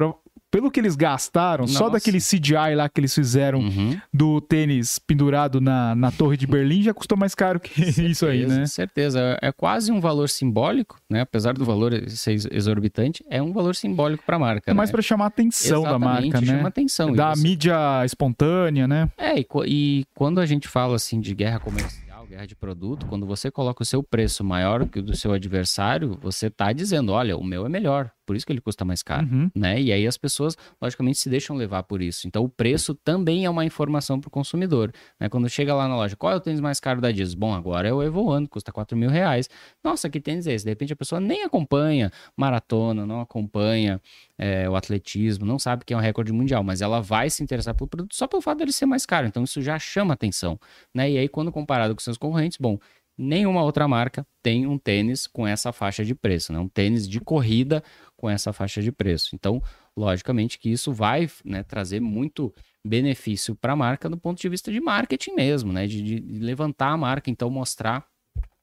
[0.55, 1.77] pelo que eles gastaram, Nossa.
[1.77, 4.01] só daquele CGI lá que eles fizeram uhum.
[4.12, 8.25] do tênis pendurado na, na Torre de Berlim, já custou mais caro que certeza, isso
[8.25, 8.64] aí, né?
[8.67, 9.37] Certeza.
[9.43, 11.23] É quase um valor simbólico, né?
[11.23, 14.71] Apesar do valor ser exorbitante, é um valor simbólico para a marca.
[14.71, 14.93] É mais né?
[14.93, 16.47] para chamar a atenção Exatamente, da marca, né?
[16.47, 17.12] chama atenção.
[17.12, 17.43] Da você...
[17.43, 19.11] mídia espontânea, né?
[19.19, 23.27] É, e, e quando a gente fala assim de guerra comercial, guerra de produto, quando
[23.27, 27.37] você coloca o seu preço maior que o do seu adversário, você está dizendo, olha,
[27.37, 29.51] o meu é melhor por isso que ele custa mais caro, uhum.
[29.55, 29.81] né?
[29.81, 32.27] E aí as pessoas, logicamente, se deixam levar por isso.
[32.27, 35.29] Então o preço também é uma informação para o consumidor, né?
[35.29, 37.35] Quando chega lá na loja, qual é o tênis mais caro da Adidas?
[37.35, 39.49] Bom, agora é o Evo One, custa 4 mil reais.
[39.83, 40.65] Nossa, que tênis é esse?
[40.65, 44.01] De repente a pessoa nem acompanha maratona, não acompanha
[44.39, 47.75] é, o atletismo, não sabe que é um recorde mundial, mas ela vai se interessar
[47.75, 49.27] pelo produto só pelo fato dele ser mais caro.
[49.27, 50.59] Então isso já chama atenção,
[50.95, 51.11] né?
[51.11, 52.79] E aí quando comparado com seus concorrentes, bom,
[53.17, 56.59] nenhuma outra marca tem um tênis com essa faixa de preço, né?
[56.59, 57.83] Um tênis de corrida
[58.25, 59.35] com essa faixa de preço.
[59.35, 59.63] Então,
[59.95, 64.73] logicamente que isso vai né, trazer muito benefício para a marca do ponto de vista
[64.73, 65.87] de marketing mesmo, né?
[65.87, 68.07] De, de levantar a marca, então mostrar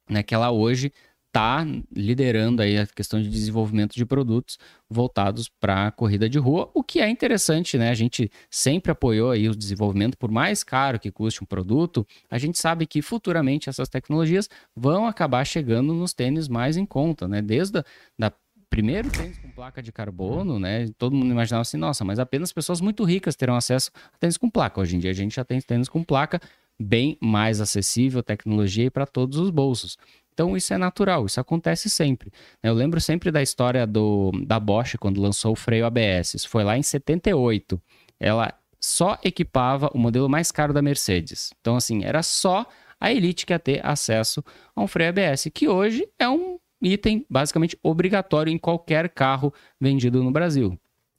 [0.10, 0.92] né, que ela hoje
[1.28, 1.64] está
[1.96, 4.58] liderando aí a questão de desenvolvimento de produtos
[4.90, 7.92] voltados para a corrida de rua, o que é interessante, né?
[7.92, 12.40] A gente sempre apoiou aí o desenvolvimento, por mais caro que custe um produto, a
[12.40, 17.44] gente sabe que futuramente essas tecnologias vão acabar chegando nos tênis mais em conta, né?
[17.44, 17.86] Desde a,
[18.18, 18.34] da
[18.72, 20.88] primeiro tênis com placa de carbono, né?
[20.98, 24.50] Todo mundo imaginava assim, nossa, mas apenas pessoas muito ricas terão acesso a tênis com
[24.50, 24.80] placa.
[24.80, 26.40] Hoje em dia a gente já tem tênis com placa
[26.80, 29.98] bem mais acessível, tecnologia para todos os bolsos.
[30.34, 32.32] Então isso é natural, isso acontece sempre.
[32.64, 36.34] Eu lembro sempre da história do, da Bosch quando lançou o freio ABS.
[36.36, 37.80] Isso foi lá em 78.
[38.18, 41.54] Ela só equipava o modelo mais caro da Mercedes.
[41.60, 42.66] Então, assim, era só
[43.00, 44.42] a Elite que ia ter acesso
[44.74, 50.24] a um freio ABS, que hoje é um item basicamente obrigatório em qualquer carro vendido
[50.24, 50.78] no Brasil.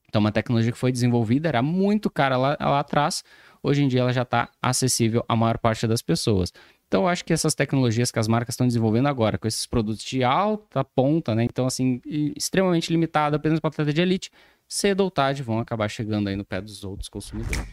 [0.08, 3.24] Então, uma tecnologia que foi desenvolvida era muito cara lá, lá atrás,
[3.62, 6.52] hoje em dia ela já está acessível à maior parte das pessoas.
[6.86, 10.04] Então, eu acho que essas tecnologias que as marcas estão desenvolvendo agora, com esses produtos
[10.04, 11.44] de alta ponta, né?
[11.44, 14.30] Então, assim, extremamente limitado apenas para atleta de elite,
[14.68, 17.66] cedo ou tarde vão acabar chegando aí no pé dos outros consumidores.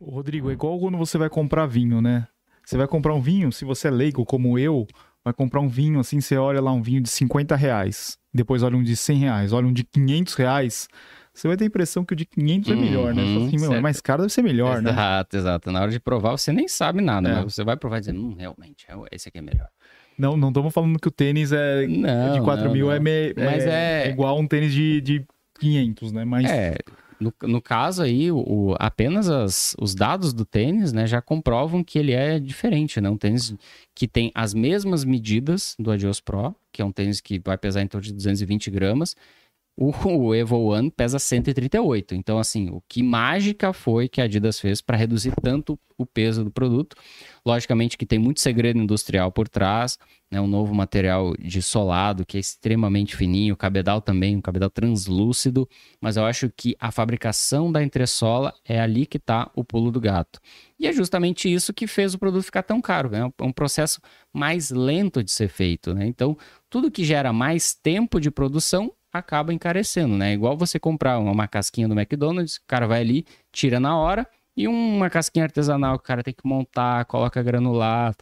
[0.00, 2.26] Rodrigo, é igual quando você vai comprar vinho, né?
[2.64, 4.84] Você vai comprar um vinho, se você é leigo como eu,
[5.26, 8.76] vai comprar um vinho assim, você olha lá um vinho de 50 reais, depois olha
[8.76, 10.88] um de 100 reais, olha um de 500 reais,
[11.34, 13.24] você vai ter a impressão que o de 500 uhum, é melhor, né?
[13.24, 14.92] Você assim, meu, é mais caro, deve ser melhor, exato, né?
[14.92, 15.72] Exato, exato.
[15.72, 17.34] Na hora de provar, você nem sabe nada, é.
[17.34, 19.66] mas você vai provar dizendo, hum, realmente, é esse aqui é melhor.
[20.16, 23.34] Não, não estamos falando que o tênis é não, de 4 não, mil é, me,
[23.36, 24.08] mas é, é...
[24.08, 25.26] igual um tênis de, de
[25.58, 26.24] 500, né?
[26.24, 26.48] Mas...
[26.48, 26.76] É,
[27.20, 31.98] no, no caso aí, o, apenas as, os dados do tênis né, já comprovam que
[31.98, 33.08] ele é diferente, né?
[33.08, 33.54] Um tênis
[33.94, 37.82] que tem as mesmas medidas do Adios Pro, que é um tênis que vai pesar
[37.82, 39.16] em torno de 220 gramas,
[39.76, 42.14] o, Evo One pesa 138.
[42.14, 46.42] Então, assim, o que mágica foi que a Adidas fez para reduzir tanto o peso
[46.42, 46.96] do produto?
[47.44, 49.98] Logicamente que tem muito segredo industrial por trás,
[50.30, 50.40] né?
[50.40, 55.68] Um novo material de solado que é extremamente fininho, o cabedal também, um cabedal translúcido,
[56.00, 60.00] mas eu acho que a fabricação da entressola é ali que está o pulo do
[60.00, 60.40] gato.
[60.78, 63.30] E é justamente isso que fez o produto ficar tão caro, né?
[63.38, 64.00] É um processo
[64.32, 66.06] mais lento de ser feito, né?
[66.06, 66.36] Então,
[66.70, 70.32] tudo que gera mais tempo de produção acaba encarecendo, né?
[70.32, 74.66] Igual você comprar uma casquinha do McDonald's, o cara vai ali, tira na hora, e
[74.66, 78.14] uma casquinha artesanal que o cara tem que montar, coloca granular,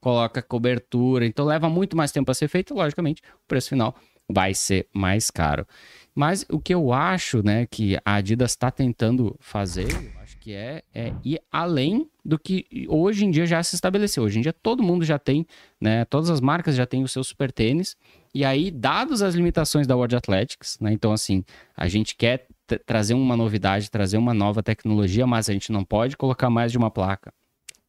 [0.00, 3.94] coloca cobertura, então leva muito mais tempo a ser feito, logicamente, o preço final
[4.28, 5.66] vai ser mais caro.
[6.14, 9.88] Mas o que eu acho, né, que a Adidas está tentando fazer,
[10.20, 14.24] acho que é, é ir além do que hoje em dia já se estabeleceu.
[14.24, 15.46] Hoje em dia todo mundo já tem,
[15.80, 17.96] né, todas as marcas já têm o seu super tênis,
[18.34, 20.92] e aí, dados as limitações da World Athletics, né?
[20.92, 21.44] Então, assim,
[21.76, 22.46] a gente quer
[22.86, 26.78] trazer uma novidade, trazer uma nova tecnologia, mas a gente não pode colocar mais de
[26.78, 27.32] uma placa.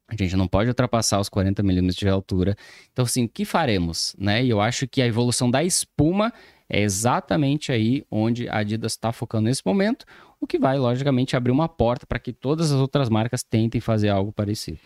[0.07, 2.55] A gente não pode ultrapassar os 40 milímetros de altura.
[2.91, 4.15] Então, assim, o que faremos?
[4.19, 4.43] Né?
[4.43, 6.31] E eu acho que a evolução da espuma
[6.69, 10.05] é exatamente aí onde a Adidas está focando nesse momento,
[10.39, 14.09] o que vai, logicamente, abrir uma porta para que todas as outras marcas tentem fazer
[14.09, 14.77] algo parecido.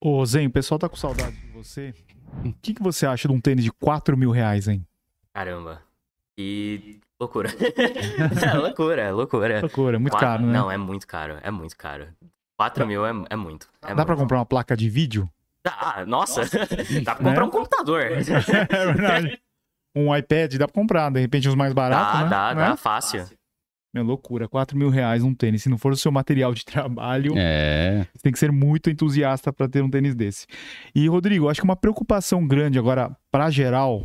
[0.00, 1.94] Ô, Zen, o pessoal tá com saudade de você.
[2.44, 4.86] O que, que você acha de um tênis de 4 mil reais, hein?
[5.32, 5.82] Caramba.
[6.38, 7.50] E loucura.
[8.44, 9.60] é loucura, loucura.
[9.60, 10.28] Loucura, muito Quatro...
[10.28, 10.52] caro, né?
[10.52, 12.08] Não, é muito caro, é muito caro.
[12.58, 13.68] 4 mil é, é muito.
[13.82, 14.06] É Dá muito.
[14.06, 15.28] pra comprar uma placa de vídeo?
[15.64, 16.42] Ah, nossa.
[16.42, 16.58] nossa.
[17.04, 17.46] dá pra comprar né?
[17.46, 18.02] um computador.
[18.12, 19.40] é verdade.
[19.94, 22.30] Um iPad dá pra comprar, de repente os mais baratos, dá, né?
[22.30, 23.26] Dá, dá, dá, fácil.
[23.96, 25.62] Meu, loucura, 4 mil reais um tênis.
[25.62, 28.06] Se não for o seu material de trabalho, é.
[28.14, 30.46] você tem que ser muito entusiasta para ter um tênis desse.
[30.94, 34.02] E, Rodrigo, acho que uma preocupação grande agora, para geral,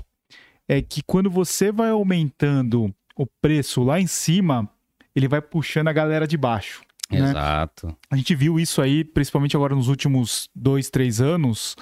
[0.65, 4.69] é que quando você vai aumentando o preço lá em cima,
[5.13, 6.81] ele vai puxando a galera de baixo.
[7.11, 7.19] Né?
[7.19, 7.93] Exato.
[8.09, 11.75] A gente viu isso aí, principalmente agora nos últimos dois, três anos,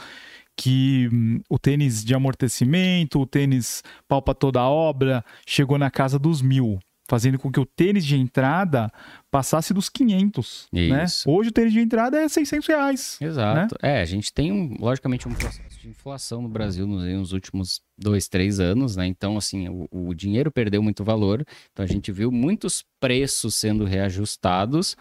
[0.57, 6.17] que hum, o tênis de amortecimento, o tênis palpa toda a obra, chegou na casa
[6.17, 6.79] dos mil.
[7.09, 8.91] Fazendo com que o tênis de entrada
[9.31, 11.05] passasse dos 500, né?
[11.25, 13.17] Hoje o tênis de entrada é 600 reais.
[13.19, 13.75] Exato.
[13.81, 13.97] Né?
[13.97, 17.81] É, a gente tem, um, logicamente, um processo de inflação no Brasil nos, nos últimos
[17.97, 19.07] dois, três anos, né?
[19.07, 21.43] Então, assim, o, o, dinheiro perdeu muito valor.
[21.73, 24.95] Então, a gente viu muitos preços sendo reajustados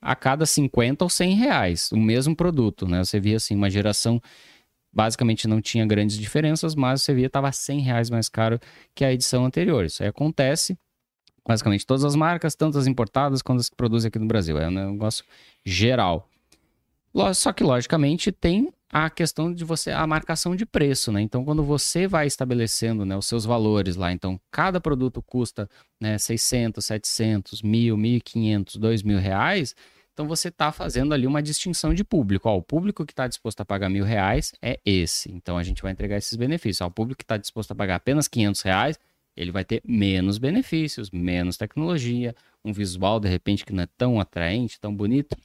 [0.00, 3.04] a cada 50 ou 100 reais, o mesmo produto, né?
[3.04, 4.20] Você via, assim, uma geração
[4.90, 8.58] basicamente não tinha grandes diferenças, mas você via estava 100 reais mais caro
[8.94, 9.84] que a edição anterior.
[9.84, 10.76] Isso aí acontece
[11.46, 14.58] basicamente todas as marcas, tanto as importadas quanto as que produzem aqui no Brasil.
[14.58, 15.24] É um negócio
[15.64, 16.28] geral.
[17.34, 21.20] Só que, logicamente, tem a questão de você, a marcação de preço, né?
[21.20, 25.68] Então, quando você vai estabelecendo né, os seus valores lá, então cada produto custa
[26.00, 29.74] né, 600, 700, 1.000, 1.500, 2.000 reais,
[30.12, 32.48] então você está fazendo ali uma distinção de público.
[32.48, 35.32] Ó, o público que está disposto a pagar mil reais é esse.
[35.32, 36.82] Então a gente vai entregar esses benefícios.
[36.82, 39.00] Ó, o público que está disposto a pagar apenas 500 reais,
[39.36, 44.20] ele vai ter menos benefícios, menos tecnologia, um visual de repente que não é tão
[44.20, 45.36] atraente, tão bonito.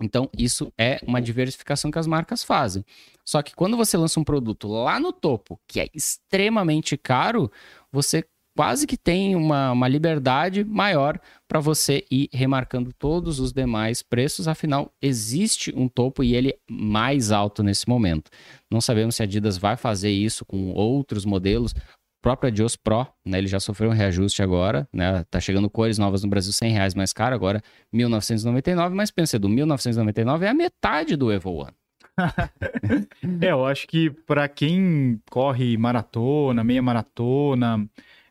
[0.00, 2.84] Então, isso é uma diversificação que as marcas fazem.
[3.24, 7.50] Só que quando você lança um produto lá no topo, que é extremamente caro,
[7.90, 8.24] você
[8.56, 14.46] quase que tem uma, uma liberdade maior para você ir remarcando todos os demais preços.
[14.48, 18.30] Afinal, existe um topo e ele é mais alto nesse momento.
[18.70, 21.74] Não sabemos se a Adidas vai fazer isso com outros modelos
[22.22, 26.22] própria Adios Pro, né, ele já sofreu um reajuste agora, né, tá chegando cores novas
[26.22, 27.60] no Brasil 100 reais mais caro, agora
[27.92, 31.74] 1999, mas pensa, do 1999 é a metade do Evo One.
[33.42, 37.88] é, eu acho que para quem corre maratona, meia maratona,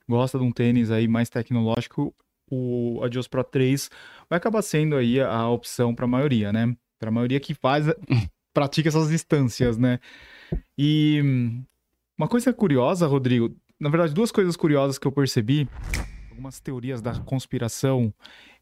[0.08, 2.16] gosta de um tênis aí mais tecnológico,
[2.50, 3.90] o Adios Pro 3
[4.30, 6.76] vai acabar sendo aí a opção para a maioria, né?
[7.00, 7.86] Para a maioria que faz,
[8.54, 10.00] pratica essas distâncias, né?
[10.78, 11.22] E
[12.18, 15.68] uma coisa curiosa, Rodrigo, na verdade, duas coisas curiosas que eu percebi,
[16.30, 18.14] algumas teorias da conspiração,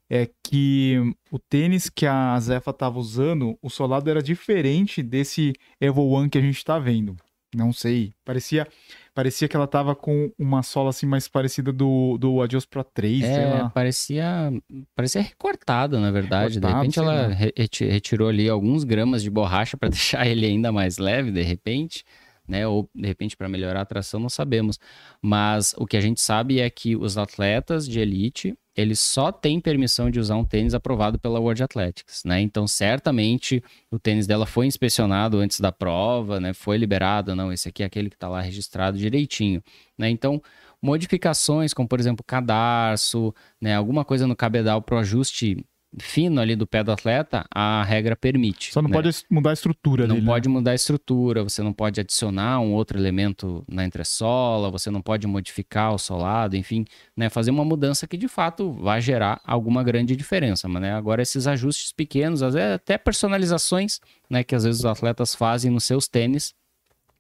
[0.10, 0.96] é que
[1.30, 6.38] o tênis que a Zefa estava usando, o solado era diferente desse Evo One que
[6.38, 7.18] a gente está vendo.
[7.54, 8.68] Não sei, parecia
[9.14, 13.24] parecia que ela tava com uma sola assim mais parecida do, do Adios Pro 3,
[13.24, 14.54] é, parecia
[14.96, 16.60] parecia recortada, na verdade.
[16.60, 17.52] Recortado, de repente ela re
[17.90, 22.06] retirou ali alguns gramas de borracha para deixar ele ainda mais leve, de repente
[22.50, 22.68] né?
[22.68, 24.80] Ou de repente para melhorar a tração, não sabemos.
[25.22, 29.60] Mas o que a gente sabe é que os atletas de elite eles só têm
[29.60, 32.40] permissão de usar um tênis aprovado pela World Athletics, né?
[32.40, 36.54] Então, certamente o tênis dela foi inspecionado antes da prova, né?
[36.54, 39.62] Foi liberado, não, esse aqui é aquele que está lá registrado direitinho,
[39.98, 40.10] né?
[40.10, 40.42] Então,
[40.82, 43.76] modificações como, por exemplo, cadarço, né?
[43.76, 45.66] Alguma coisa no cabedal para o ajuste
[45.98, 48.72] fino ali do pé do atleta, a regra permite.
[48.72, 48.94] Só não né?
[48.94, 50.54] pode mudar a estrutura Não dele, pode né?
[50.54, 55.26] mudar a estrutura, você não pode adicionar um outro elemento na entressola, você não pode
[55.26, 56.86] modificar o solado, enfim,
[57.18, 57.30] né?
[57.30, 60.68] fazer uma mudança que de fato vai gerar alguma grande diferença.
[60.68, 60.94] Mas né?
[60.94, 64.00] agora esses ajustes pequenos, às vezes até personalizações
[64.30, 64.44] né?
[64.44, 66.54] que às vezes os atletas fazem nos seus tênis,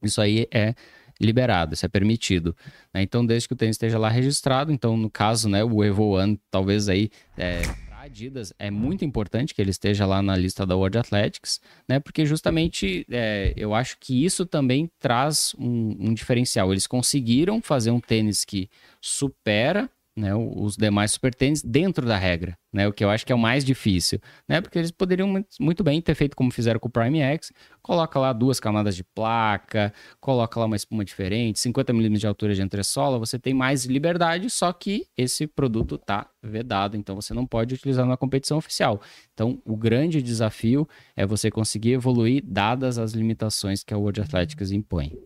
[0.03, 0.75] isso aí é
[1.19, 2.55] liberado, isso é permitido.
[2.93, 3.01] Né?
[3.01, 6.39] Então, desde que o tênis esteja lá registrado, então no caso, né, o Evo One,
[6.49, 7.62] talvez aí é,
[8.10, 12.00] Adidas é muito importante que ele esteja lá na lista da World Athletics, né?
[12.00, 16.72] Porque justamente é, eu acho que isso também traz um, um diferencial.
[16.72, 18.69] Eles conseguiram fazer um tênis que
[19.00, 23.32] supera né, os demais super tênis dentro da regra, né, o que eu acho que
[23.32, 26.88] é o mais difícil, né, porque eles poderiam muito bem ter feito como fizeram com
[26.88, 27.51] o Prime X,
[27.82, 32.53] coloca lá duas camadas de placa, coloca lá uma espuma diferente, 50 milímetros de altura
[32.53, 37.45] de entressola, você tem mais liberdade, só que esse produto está vedado, então você não
[37.45, 39.01] pode utilizar na competição oficial.
[39.34, 44.71] Então, o grande desafio é você conseguir evoluir dadas as limitações que a World Athletics
[44.71, 45.17] impõe.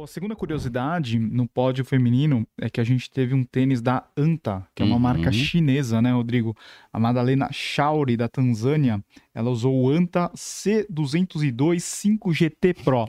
[0.00, 4.66] A segunda curiosidade no pódio feminino é que a gente teve um tênis da Anta,
[4.74, 5.00] que é uma uhum.
[5.00, 6.56] marca chinesa, né, Rodrigo?
[6.90, 13.06] A Madalena Shauri, da Tanzânia, ela usou o Anta C202 5GT Pro.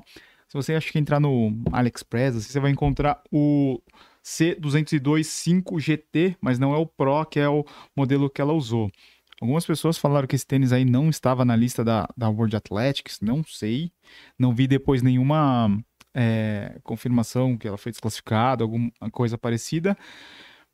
[0.48, 3.82] Se você acha que entrar no AliExpress, assim, você vai encontrar o
[4.24, 7.66] C202 5GT, mas não é o Pro, que é o
[7.96, 8.92] modelo que ela usou.
[9.42, 13.20] Algumas pessoas falaram que esse tênis aí não estava na lista da, da World Athletics,
[13.22, 13.92] não sei.
[14.38, 15.70] Não vi depois nenhuma
[16.14, 19.98] é, confirmação que ela foi desclassificada, alguma coisa parecida.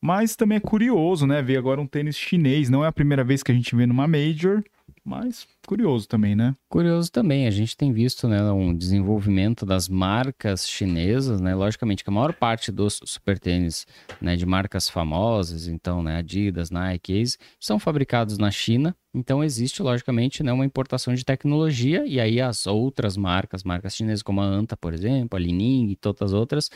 [0.02, 1.42] Mas também é curioso, né?
[1.42, 2.70] Ver agora um tênis chinês.
[2.70, 4.64] Não é a primeira vez que a gente vê numa Major,
[5.10, 6.56] mas curioso também, né?
[6.70, 7.48] Curioso também.
[7.48, 11.56] A gente tem visto né, um desenvolvimento das marcas chinesas, né?
[11.56, 13.88] Logicamente que a maior parte dos super tênis
[14.22, 17.24] né, de marcas famosas, então, né, Adidas, Nike,
[17.60, 18.96] são fabricados na China.
[19.14, 24.22] Então existe, logicamente, né, uma importação de tecnologia e aí as outras marcas, marcas chinesas
[24.22, 26.70] como a Anta, por exemplo, a Li Ning e todas as outras,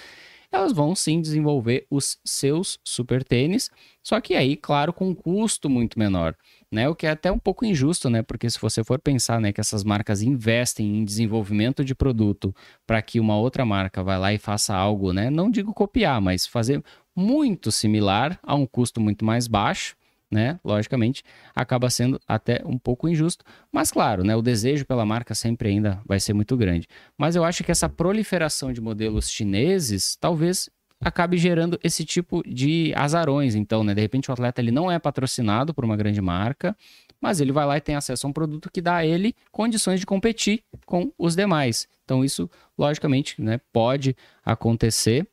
[0.54, 3.72] elas vão sim desenvolver os seus super tênis,
[4.04, 6.36] só que aí, claro, com um custo muito menor.
[6.74, 8.24] Né, o que é até um pouco injusto, né?
[8.24, 12.52] Porque se você for pensar, né, que essas marcas investem em desenvolvimento de produto
[12.88, 15.30] para que uma outra marca vá lá e faça algo, né?
[15.30, 16.84] Não digo copiar, mas fazer
[17.16, 19.96] muito similar a um custo muito mais baixo,
[20.32, 20.60] né?
[20.66, 21.22] Logicamente,
[21.56, 26.02] acaba sendo até um pouco injusto, mas claro, né, o desejo pela marca sempre ainda
[26.08, 26.88] vai ser muito grande.
[27.16, 30.72] Mas eu acho que essa proliferação de modelos chineses talvez
[31.04, 33.94] acabe gerando esse tipo de azarões, então, né?
[33.94, 36.76] De repente o atleta ele não é patrocinado por uma grande marca,
[37.20, 40.00] mas ele vai lá e tem acesso a um produto que dá a ele condições
[40.00, 41.88] de competir com os demais.
[42.04, 45.28] Então isso, logicamente, né, pode acontecer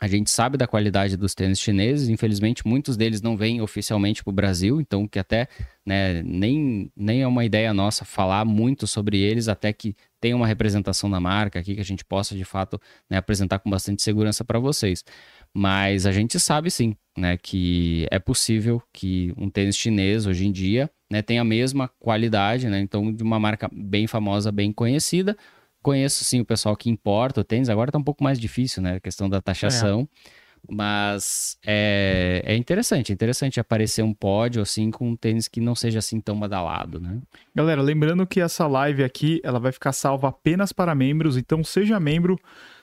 [0.00, 4.30] a gente sabe da qualidade dos tênis chineses, infelizmente muitos deles não vêm oficialmente para
[4.30, 5.48] o Brasil, então que até
[5.84, 10.46] né, nem, nem é uma ideia nossa falar muito sobre eles, até que tenha uma
[10.46, 12.80] representação da marca aqui que a gente possa de fato
[13.10, 15.04] né, apresentar com bastante segurança para vocês.
[15.52, 20.52] Mas a gente sabe sim né, que é possível que um tênis chinês hoje em
[20.52, 25.36] dia né, tenha a mesma qualidade, né, então de uma marca bem famosa, bem conhecida,
[25.82, 28.96] Conheço sim o pessoal que importa o tênis, agora tá um pouco mais difícil, né?
[28.96, 30.08] A questão da taxação.
[30.24, 30.48] É.
[30.70, 35.74] Mas é, é interessante, é interessante aparecer um pódio assim com um tênis que não
[35.74, 37.20] seja assim tão badalado, né?
[37.54, 42.00] Galera, lembrando que essa live aqui, ela vai ficar salva apenas para membros, então seja
[42.00, 42.38] membro,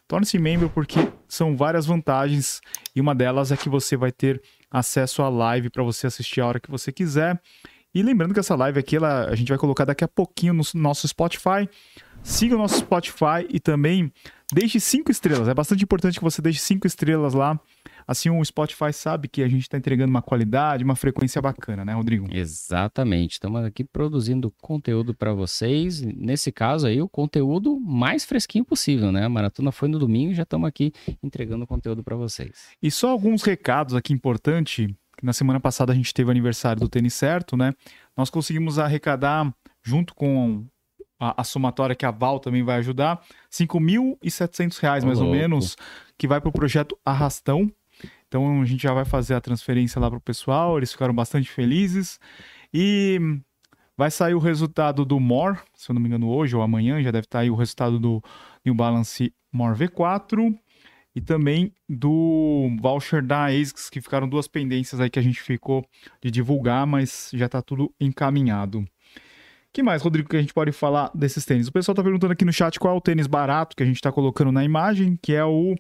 [0.07, 2.61] torne-se membro porque são várias vantagens
[2.95, 6.47] e uma delas é que você vai ter acesso à live para você assistir a
[6.47, 7.39] hora que você quiser.
[7.93, 10.63] E lembrando que essa live aqui, ela, a gente vai colocar daqui a pouquinho no
[10.73, 11.69] nosso Spotify.
[12.25, 14.11] Siga o nosso Spotify e também
[14.51, 15.47] deixe cinco estrelas.
[15.47, 17.57] É bastante importante que você deixe cinco estrelas lá.
[18.07, 21.93] Assim o Spotify sabe que a gente está entregando uma qualidade, uma frequência bacana, né,
[21.93, 22.27] Rodrigo?
[22.31, 23.33] Exatamente.
[23.33, 26.01] Estamos aqui produzindo conteúdo para vocês.
[26.01, 29.23] Nesse caso aí, o conteúdo mais fresquinho possível, né?
[29.25, 30.91] A maratona foi no domingo e já estamos aqui
[31.23, 32.69] entregando conteúdo para vocês.
[32.81, 34.87] E só alguns recados aqui importantes.
[35.21, 37.71] Na semana passada a gente teve o aniversário do Tênis Certo, né?
[38.17, 40.65] Nós conseguimos arrecadar, junto com
[41.19, 45.75] a, a, somatória que a Val também vai ajudar, R$ 5.700 mais ou menos,
[46.17, 47.71] que vai para o projeto Arrastão.
[48.27, 51.49] Então a gente já vai fazer a transferência lá para o pessoal, eles ficaram bastante
[51.49, 52.19] felizes.
[52.73, 53.19] E
[53.97, 57.11] vai sair o resultado do MOR, se eu não me engano, hoje ou amanhã, já
[57.11, 58.21] deve estar aí o resultado do
[58.65, 60.53] New Balance MOR V4
[61.15, 65.85] e também do voucher da ASICS, que ficaram duas pendências aí que a gente ficou
[66.21, 68.85] de divulgar, mas já está tudo encaminhado
[69.75, 71.67] que mais, Rodrigo, que a gente pode falar desses tênis?
[71.67, 73.97] O pessoal está perguntando aqui no chat qual é o tênis barato que a gente
[73.97, 75.75] está colocando na imagem, que é o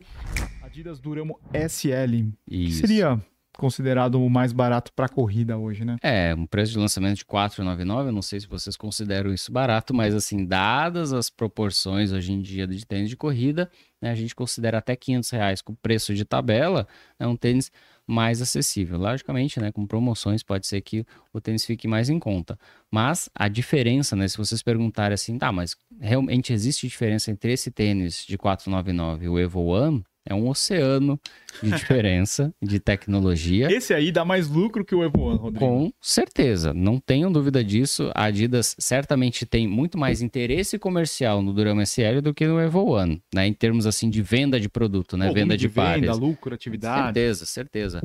[0.61, 2.33] Adidas Duramo SL.
[2.45, 2.81] Isso.
[2.81, 3.17] Que seria
[3.57, 5.95] considerado o mais barato para corrida hoje, né?
[6.03, 9.93] É, um preço de lançamento de 4,99, eu não sei se vocês consideram isso barato,
[9.93, 14.35] mas assim, dadas as proporções hoje em dia de tênis de corrida, né, a gente
[14.35, 16.85] considera até 500 reais com preço de tabela,
[17.17, 17.71] é um tênis
[18.07, 18.97] mais acessível.
[18.97, 22.57] Logicamente, né, com promoções pode ser que o tênis fique mais em conta.
[22.91, 27.71] Mas a diferença, né, se vocês perguntarem assim, tá, mas realmente existe diferença entre esse
[27.71, 30.03] tênis de 499 e o Evo One?
[30.27, 31.19] É um oceano
[31.61, 33.71] de diferença de tecnologia.
[33.71, 35.65] Esse aí dá mais lucro que o Evo One, Rodrigo.
[35.65, 38.11] Com certeza, não tenham dúvida disso.
[38.15, 42.85] A Adidas certamente tem muito mais interesse comercial no Durama SL do que no Evo
[42.85, 43.45] One, né?
[43.45, 45.31] Em termos assim de venda de produto, né?
[45.31, 46.01] venda de, de pares.
[46.01, 47.05] Venda, lucro, atividade.
[47.05, 48.01] Certeza, certeza.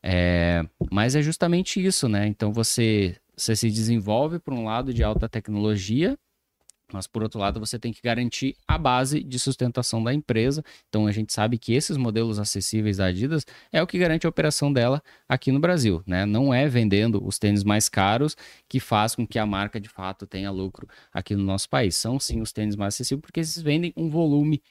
[0.00, 0.64] É...
[0.90, 2.28] Mas é justamente isso, né?
[2.28, 6.16] Então você, você se desenvolve por um lado de alta tecnologia
[6.92, 10.62] mas, por outro lado, você tem que garantir a base de sustentação da empresa.
[10.88, 14.28] Então, a gente sabe que esses modelos acessíveis da Adidas é o que garante a
[14.28, 16.02] operação dela aqui no Brasil.
[16.06, 16.24] Né?
[16.24, 18.36] Não é vendendo os tênis mais caros
[18.68, 21.96] que faz com que a marca, de fato, tenha lucro aqui no nosso país.
[21.96, 24.62] São, sim, os tênis mais acessíveis porque eles vendem um volume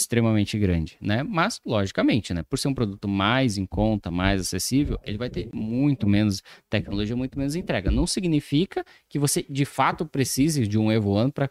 [0.00, 1.22] extremamente grande, né?
[1.22, 2.42] Mas, logicamente, né?
[2.42, 7.16] Por ser um produto mais em conta, mais acessível, ele vai ter muito menos tecnologia,
[7.16, 7.90] muito menos entrega.
[7.90, 11.48] Não significa que você, de fato, precise de um Evo One para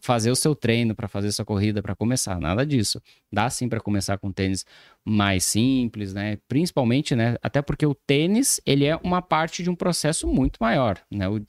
[0.00, 3.02] fazer o seu treino, para fazer sua corrida, para começar, nada disso.
[3.32, 4.64] Dá sim para começar com tênis
[5.04, 6.38] mais simples, né?
[6.46, 7.36] Principalmente, né?
[7.42, 11.28] Até porque o tênis, ele é uma parte de um processo muito maior, né?
[11.28, 11.40] O,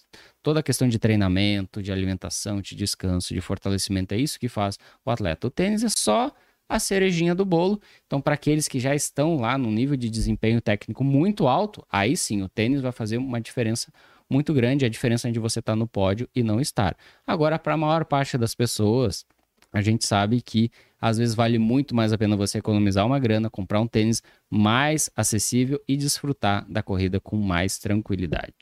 [0.41, 4.77] toda a questão de treinamento, de alimentação, de descanso, de fortalecimento, é isso que faz
[5.05, 5.47] o atleta.
[5.47, 6.31] O tênis é só
[6.67, 7.81] a cerejinha do bolo.
[8.07, 12.15] Então, para aqueles que já estão lá no nível de desempenho técnico muito alto, aí
[12.15, 13.91] sim o tênis vai fazer uma diferença
[14.29, 16.95] muito grande, a diferença de você estar tá no pódio e não estar.
[17.27, 19.25] Agora, para a maior parte das pessoas,
[19.71, 23.49] a gente sabe que às vezes vale muito mais a pena você economizar uma grana,
[23.49, 28.53] comprar um tênis mais acessível e desfrutar da corrida com mais tranquilidade.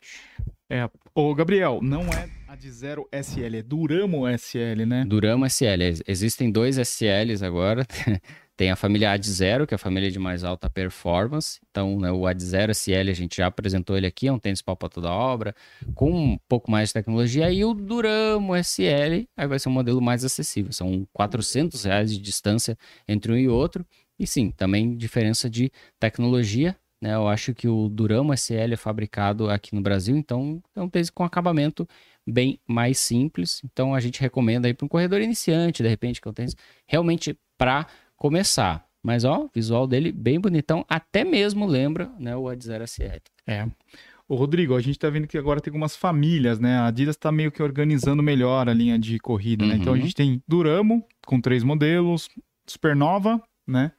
[0.70, 5.04] É, ô Gabriel, não é a de zero SL, é Duramo SL, né?
[5.06, 6.02] Duramo SL.
[6.08, 7.86] Existem dois SLs agora.
[8.60, 11.62] Tem a família Ad Zero, que é a família de mais alta performance.
[11.72, 14.62] Então, né, o Ad Zero SL, a gente já apresentou ele aqui, é um tênis
[14.62, 15.56] pau para toda obra,
[15.96, 17.50] com um pouco mais de tecnologia.
[17.50, 20.74] E o Duramo SL, aí vai ser um modelo mais acessível.
[20.74, 23.86] São 400 reais de distância entre um e outro.
[24.20, 26.76] E sim, também diferença de tecnologia.
[27.02, 27.16] Né?
[27.16, 31.10] Eu acho que o Duramo SL é fabricado aqui no Brasil, então é um tênis
[31.10, 31.88] com acabamento
[32.28, 33.62] bem mais simples.
[33.64, 36.58] Então a gente recomenda aí para um corredor iniciante, de repente, que é um tênis
[36.86, 37.88] realmente para
[38.20, 38.86] começar.
[39.02, 43.22] Mas ó, o visual dele bem bonitão, até mesmo lembra né, o Adzero SL.
[43.48, 43.66] É.
[44.28, 46.78] Ô, Rodrigo, a gente está vendo que agora tem algumas famílias, né?
[46.78, 49.72] A Adidas está meio que organizando melhor a linha de corrida, uhum.
[49.72, 49.78] né?
[49.78, 50.02] Então a uhum.
[50.04, 52.30] gente tem Duramo, com três modelos,
[52.68, 53.92] Supernova, né?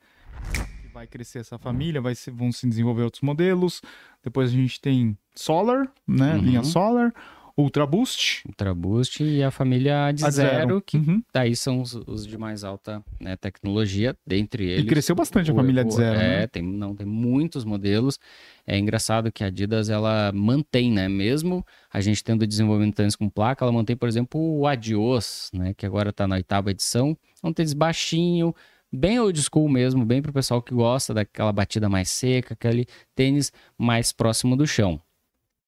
[0.95, 3.83] Vai crescer essa família, vai ser, vão se desenvolver outros modelos.
[4.23, 6.37] Depois a gente tem Solar, né?
[6.37, 6.43] Uhum.
[6.43, 7.13] Linha Solar.
[7.61, 8.43] Ultra Boost.
[8.47, 11.23] Ultra Boost e a família de a zero, zero, que uhum.
[11.33, 14.85] daí são os, os, de mais alta né, tecnologia, dentre eles.
[14.85, 16.19] E cresceu bastante o, a família de zero.
[16.19, 16.47] É, né?
[16.47, 18.19] tem, não, tem muitos modelos.
[18.67, 21.09] É engraçado que a Adidas ela mantém, né?
[21.09, 25.75] Mesmo a gente tendo desenvolvimento tênis com placa, ela mantém, por exemplo, o Adios, né?
[25.75, 27.17] Que agora está na oitava edição.
[27.43, 28.55] É um tênis baixinho,
[28.93, 32.87] bem old school mesmo, bem para o pessoal que gosta daquela batida mais seca, aquele
[33.15, 35.01] tênis mais próximo do chão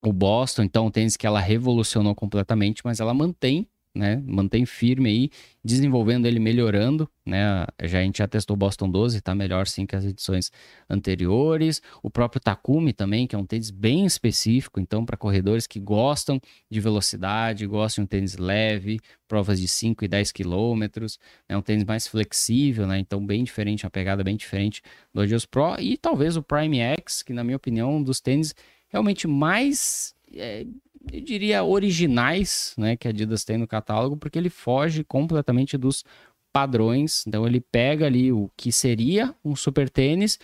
[0.04, 4.22] o Boston, então, um tênis que ela revolucionou completamente, mas ela mantém, né?
[4.26, 5.30] Mantém firme aí,
[5.62, 7.66] desenvolvendo ele, melhorando, né?
[7.82, 10.50] Já a gente já testou o Boston 12, tá melhor sim que as edições
[10.88, 11.82] anteriores.
[12.02, 16.40] O próprio Takumi também, que é um tênis bem específico, então, para corredores que gostam
[16.70, 18.98] de velocidade, gostam de um tênis leve,
[19.28, 22.98] provas de 5 e 10 quilômetros, é um tênis mais flexível, né?
[22.98, 24.82] Então, bem diferente, uma pegada bem diferente
[25.12, 28.20] do Adios Pro e talvez o Prime X, que na minha opinião, é um dos
[28.20, 28.54] tênis
[28.92, 30.66] realmente mais, é,
[31.10, 36.04] eu diria, originais né, que a Adidas tem no catálogo, porque ele foge completamente dos
[36.52, 37.24] padrões.
[37.26, 40.38] Então ele pega ali o que seria um super tênis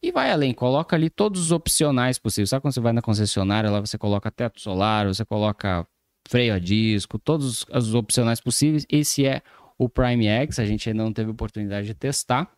[0.00, 2.50] e vai além, coloca ali todos os opcionais possíveis.
[2.50, 5.86] Sabe quando você vai na concessionária, lá você coloca teto solar, você coloca
[6.28, 8.86] freio a disco, todos os opcionais possíveis.
[8.88, 9.42] Esse é
[9.76, 12.50] o Prime X, a gente ainda não teve oportunidade de testar,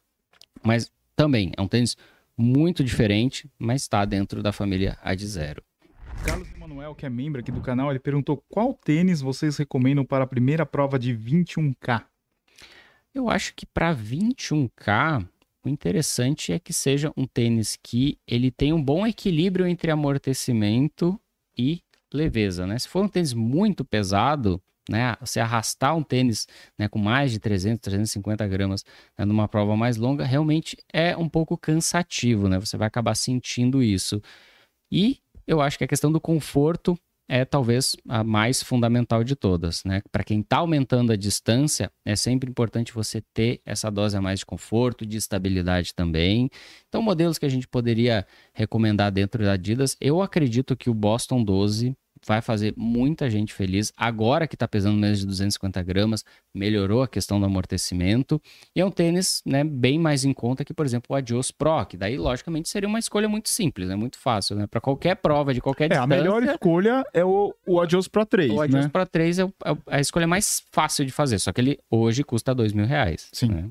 [0.62, 1.96] mas também é um tênis
[2.40, 5.62] muito diferente, mas está dentro da família Ad Zero.
[6.24, 10.24] Carlos Emanuel, que é membro aqui do canal, ele perguntou qual tênis vocês recomendam para
[10.24, 12.04] a primeira prova de 21K?
[13.14, 15.26] Eu acho que para 21K,
[15.64, 21.20] o interessante é que seja um tênis que ele tem um bom equilíbrio entre amortecimento
[21.56, 21.82] e
[22.12, 22.78] leveza, né?
[22.78, 25.16] Se for um tênis muito pesado, né?
[25.20, 28.84] Você arrastar um tênis né, com mais de 300, 350 gramas
[29.16, 32.58] né, numa prova mais longa realmente é um pouco cansativo, né?
[32.58, 34.20] Você vai acabar sentindo isso.
[34.90, 39.84] E eu acho que a questão do conforto é talvez a mais fundamental de todas,
[39.84, 40.02] né?
[40.10, 44.40] Para quem está aumentando a distância, é sempre importante você ter essa dose a mais
[44.40, 46.50] de conforto, de estabilidade também.
[46.88, 51.44] Então, modelos que a gente poderia recomendar dentro da Adidas, eu acredito que o Boston
[51.44, 51.96] 12
[52.26, 53.92] vai fazer muita gente feliz.
[53.96, 58.40] Agora que está pesando menos de 250 gramas, melhorou a questão do amortecimento.
[58.74, 61.84] E é um tênis né, bem mais em conta que, por exemplo, o Adios Pro,
[61.86, 64.56] que daí, logicamente, seria uma escolha muito simples, né, muito fácil.
[64.56, 64.66] Né?
[64.66, 66.04] Para qualquer prova de qualquer é, distância...
[66.04, 68.90] A melhor escolha é o, o Adios Pro 3, O Adios né?
[68.90, 69.48] Pro 3 é, é
[69.86, 73.28] a escolha mais fácil de fazer, só que ele hoje custa dois mil reais.
[73.32, 73.48] Sim.
[73.48, 73.68] Né?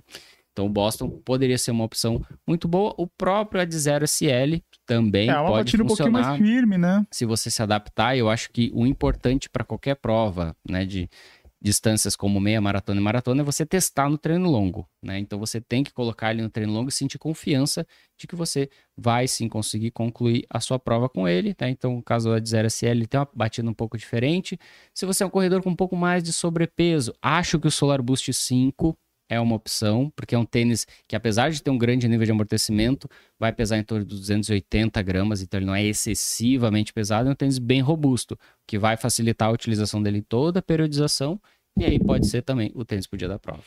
[0.51, 2.93] Então o Boston poderia ser uma opção muito boa.
[2.97, 5.83] O próprio Ad Zero SL também é, uma pode funcionar.
[5.83, 7.05] um pouquinho mais firme, né?
[7.11, 11.07] Se você se adaptar, eu acho que o importante para qualquer prova, né, de
[11.61, 15.19] distâncias como meia maratona e maratona é você testar no treino longo, né?
[15.19, 17.85] Então você tem que colocar ele no treino longo e sentir confiança
[18.17, 21.69] de que você vai sim conseguir concluir a sua prova com ele, tá?
[21.69, 24.57] Então, o caso do Zero SL ele tem uma batida um pouco diferente.
[24.93, 28.01] Se você é um corredor com um pouco mais de sobrepeso, acho que o Solar
[28.01, 28.97] Boost 5
[29.29, 32.31] é uma opção, porque é um tênis que, apesar de ter um grande nível de
[32.31, 33.07] amortecimento,
[33.39, 37.35] vai pesar em torno de 280 gramas, então ele não é excessivamente pesado, é um
[37.35, 41.39] tênis bem robusto, que vai facilitar a utilização dele em toda a periodização,
[41.77, 43.61] e aí pode ser também o tênis para o dia da prova.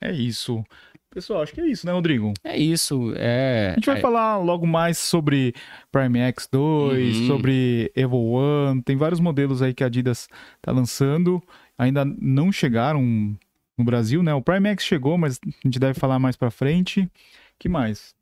[0.00, 0.62] É isso.
[1.10, 2.34] Pessoal, acho que é isso, né, Rodrigo?
[2.42, 3.12] É isso.
[3.16, 3.70] É...
[3.70, 4.00] A gente vai é...
[4.00, 5.54] falar logo mais sobre
[5.92, 7.26] Prime X2, uhum.
[7.28, 8.82] sobre Evo One.
[8.82, 11.40] Tem vários modelos aí que a Adidas está lançando.
[11.78, 13.36] Ainda não chegaram
[13.76, 14.32] no Brasil, né?
[14.34, 17.10] O Prime X chegou, mas a gente deve falar mais para frente.
[17.58, 18.14] que mais?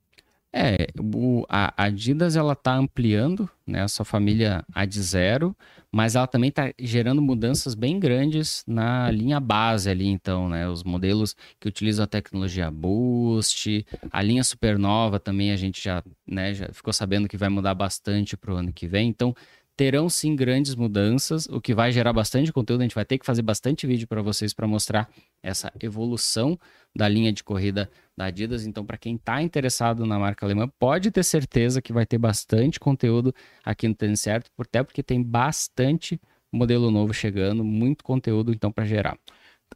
[0.54, 5.56] É, o, a Adidas ela tá ampliando né, a sua família Ad Zero,
[5.90, 10.68] mas ela também está gerando mudanças bem grandes na linha base ali, então, né?
[10.68, 16.52] Os modelos que utilizam a tecnologia Boost, a linha Supernova também a gente já, né,
[16.52, 19.08] já ficou sabendo que vai mudar bastante para o ano que vem.
[19.08, 19.34] Então,
[19.76, 22.80] terão sim grandes mudanças, o que vai gerar bastante conteúdo.
[22.80, 25.08] A gente vai ter que fazer bastante vídeo para vocês para mostrar
[25.42, 26.58] essa evolução
[26.94, 28.66] da linha de corrida da Adidas.
[28.66, 32.78] Então, para quem está interessado na marca alemã, pode ter certeza que vai ter bastante
[32.78, 36.20] conteúdo aqui no Tênis Certo, até porque tem bastante
[36.52, 39.16] modelo novo chegando, muito conteúdo então para gerar.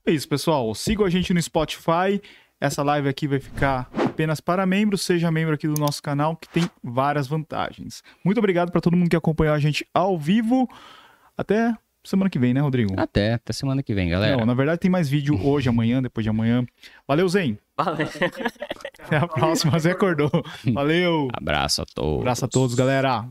[0.06, 0.74] É isso, pessoal.
[0.74, 2.20] Sigam a gente no Spotify.
[2.60, 5.02] Essa live aqui vai ficar apenas para membros.
[5.02, 8.02] Seja membro aqui do nosso canal, que tem várias vantagens.
[8.24, 10.66] Muito obrigado para todo mundo que acompanhou a gente ao vivo.
[11.36, 12.94] Até semana que vem, né, Rodrigo?
[12.98, 14.38] Até, até semana que vem, galera.
[14.38, 16.64] Não, na verdade tem mais vídeo hoje, amanhã, depois de amanhã.
[17.06, 17.58] Valeu, Zen.
[17.76, 18.08] Valeu.
[19.04, 19.78] Até a próxima.
[19.78, 20.30] Você acordou.
[20.72, 21.28] Valeu.
[21.32, 22.20] Abraço a todos.
[22.20, 23.28] Abraço a todos, galera.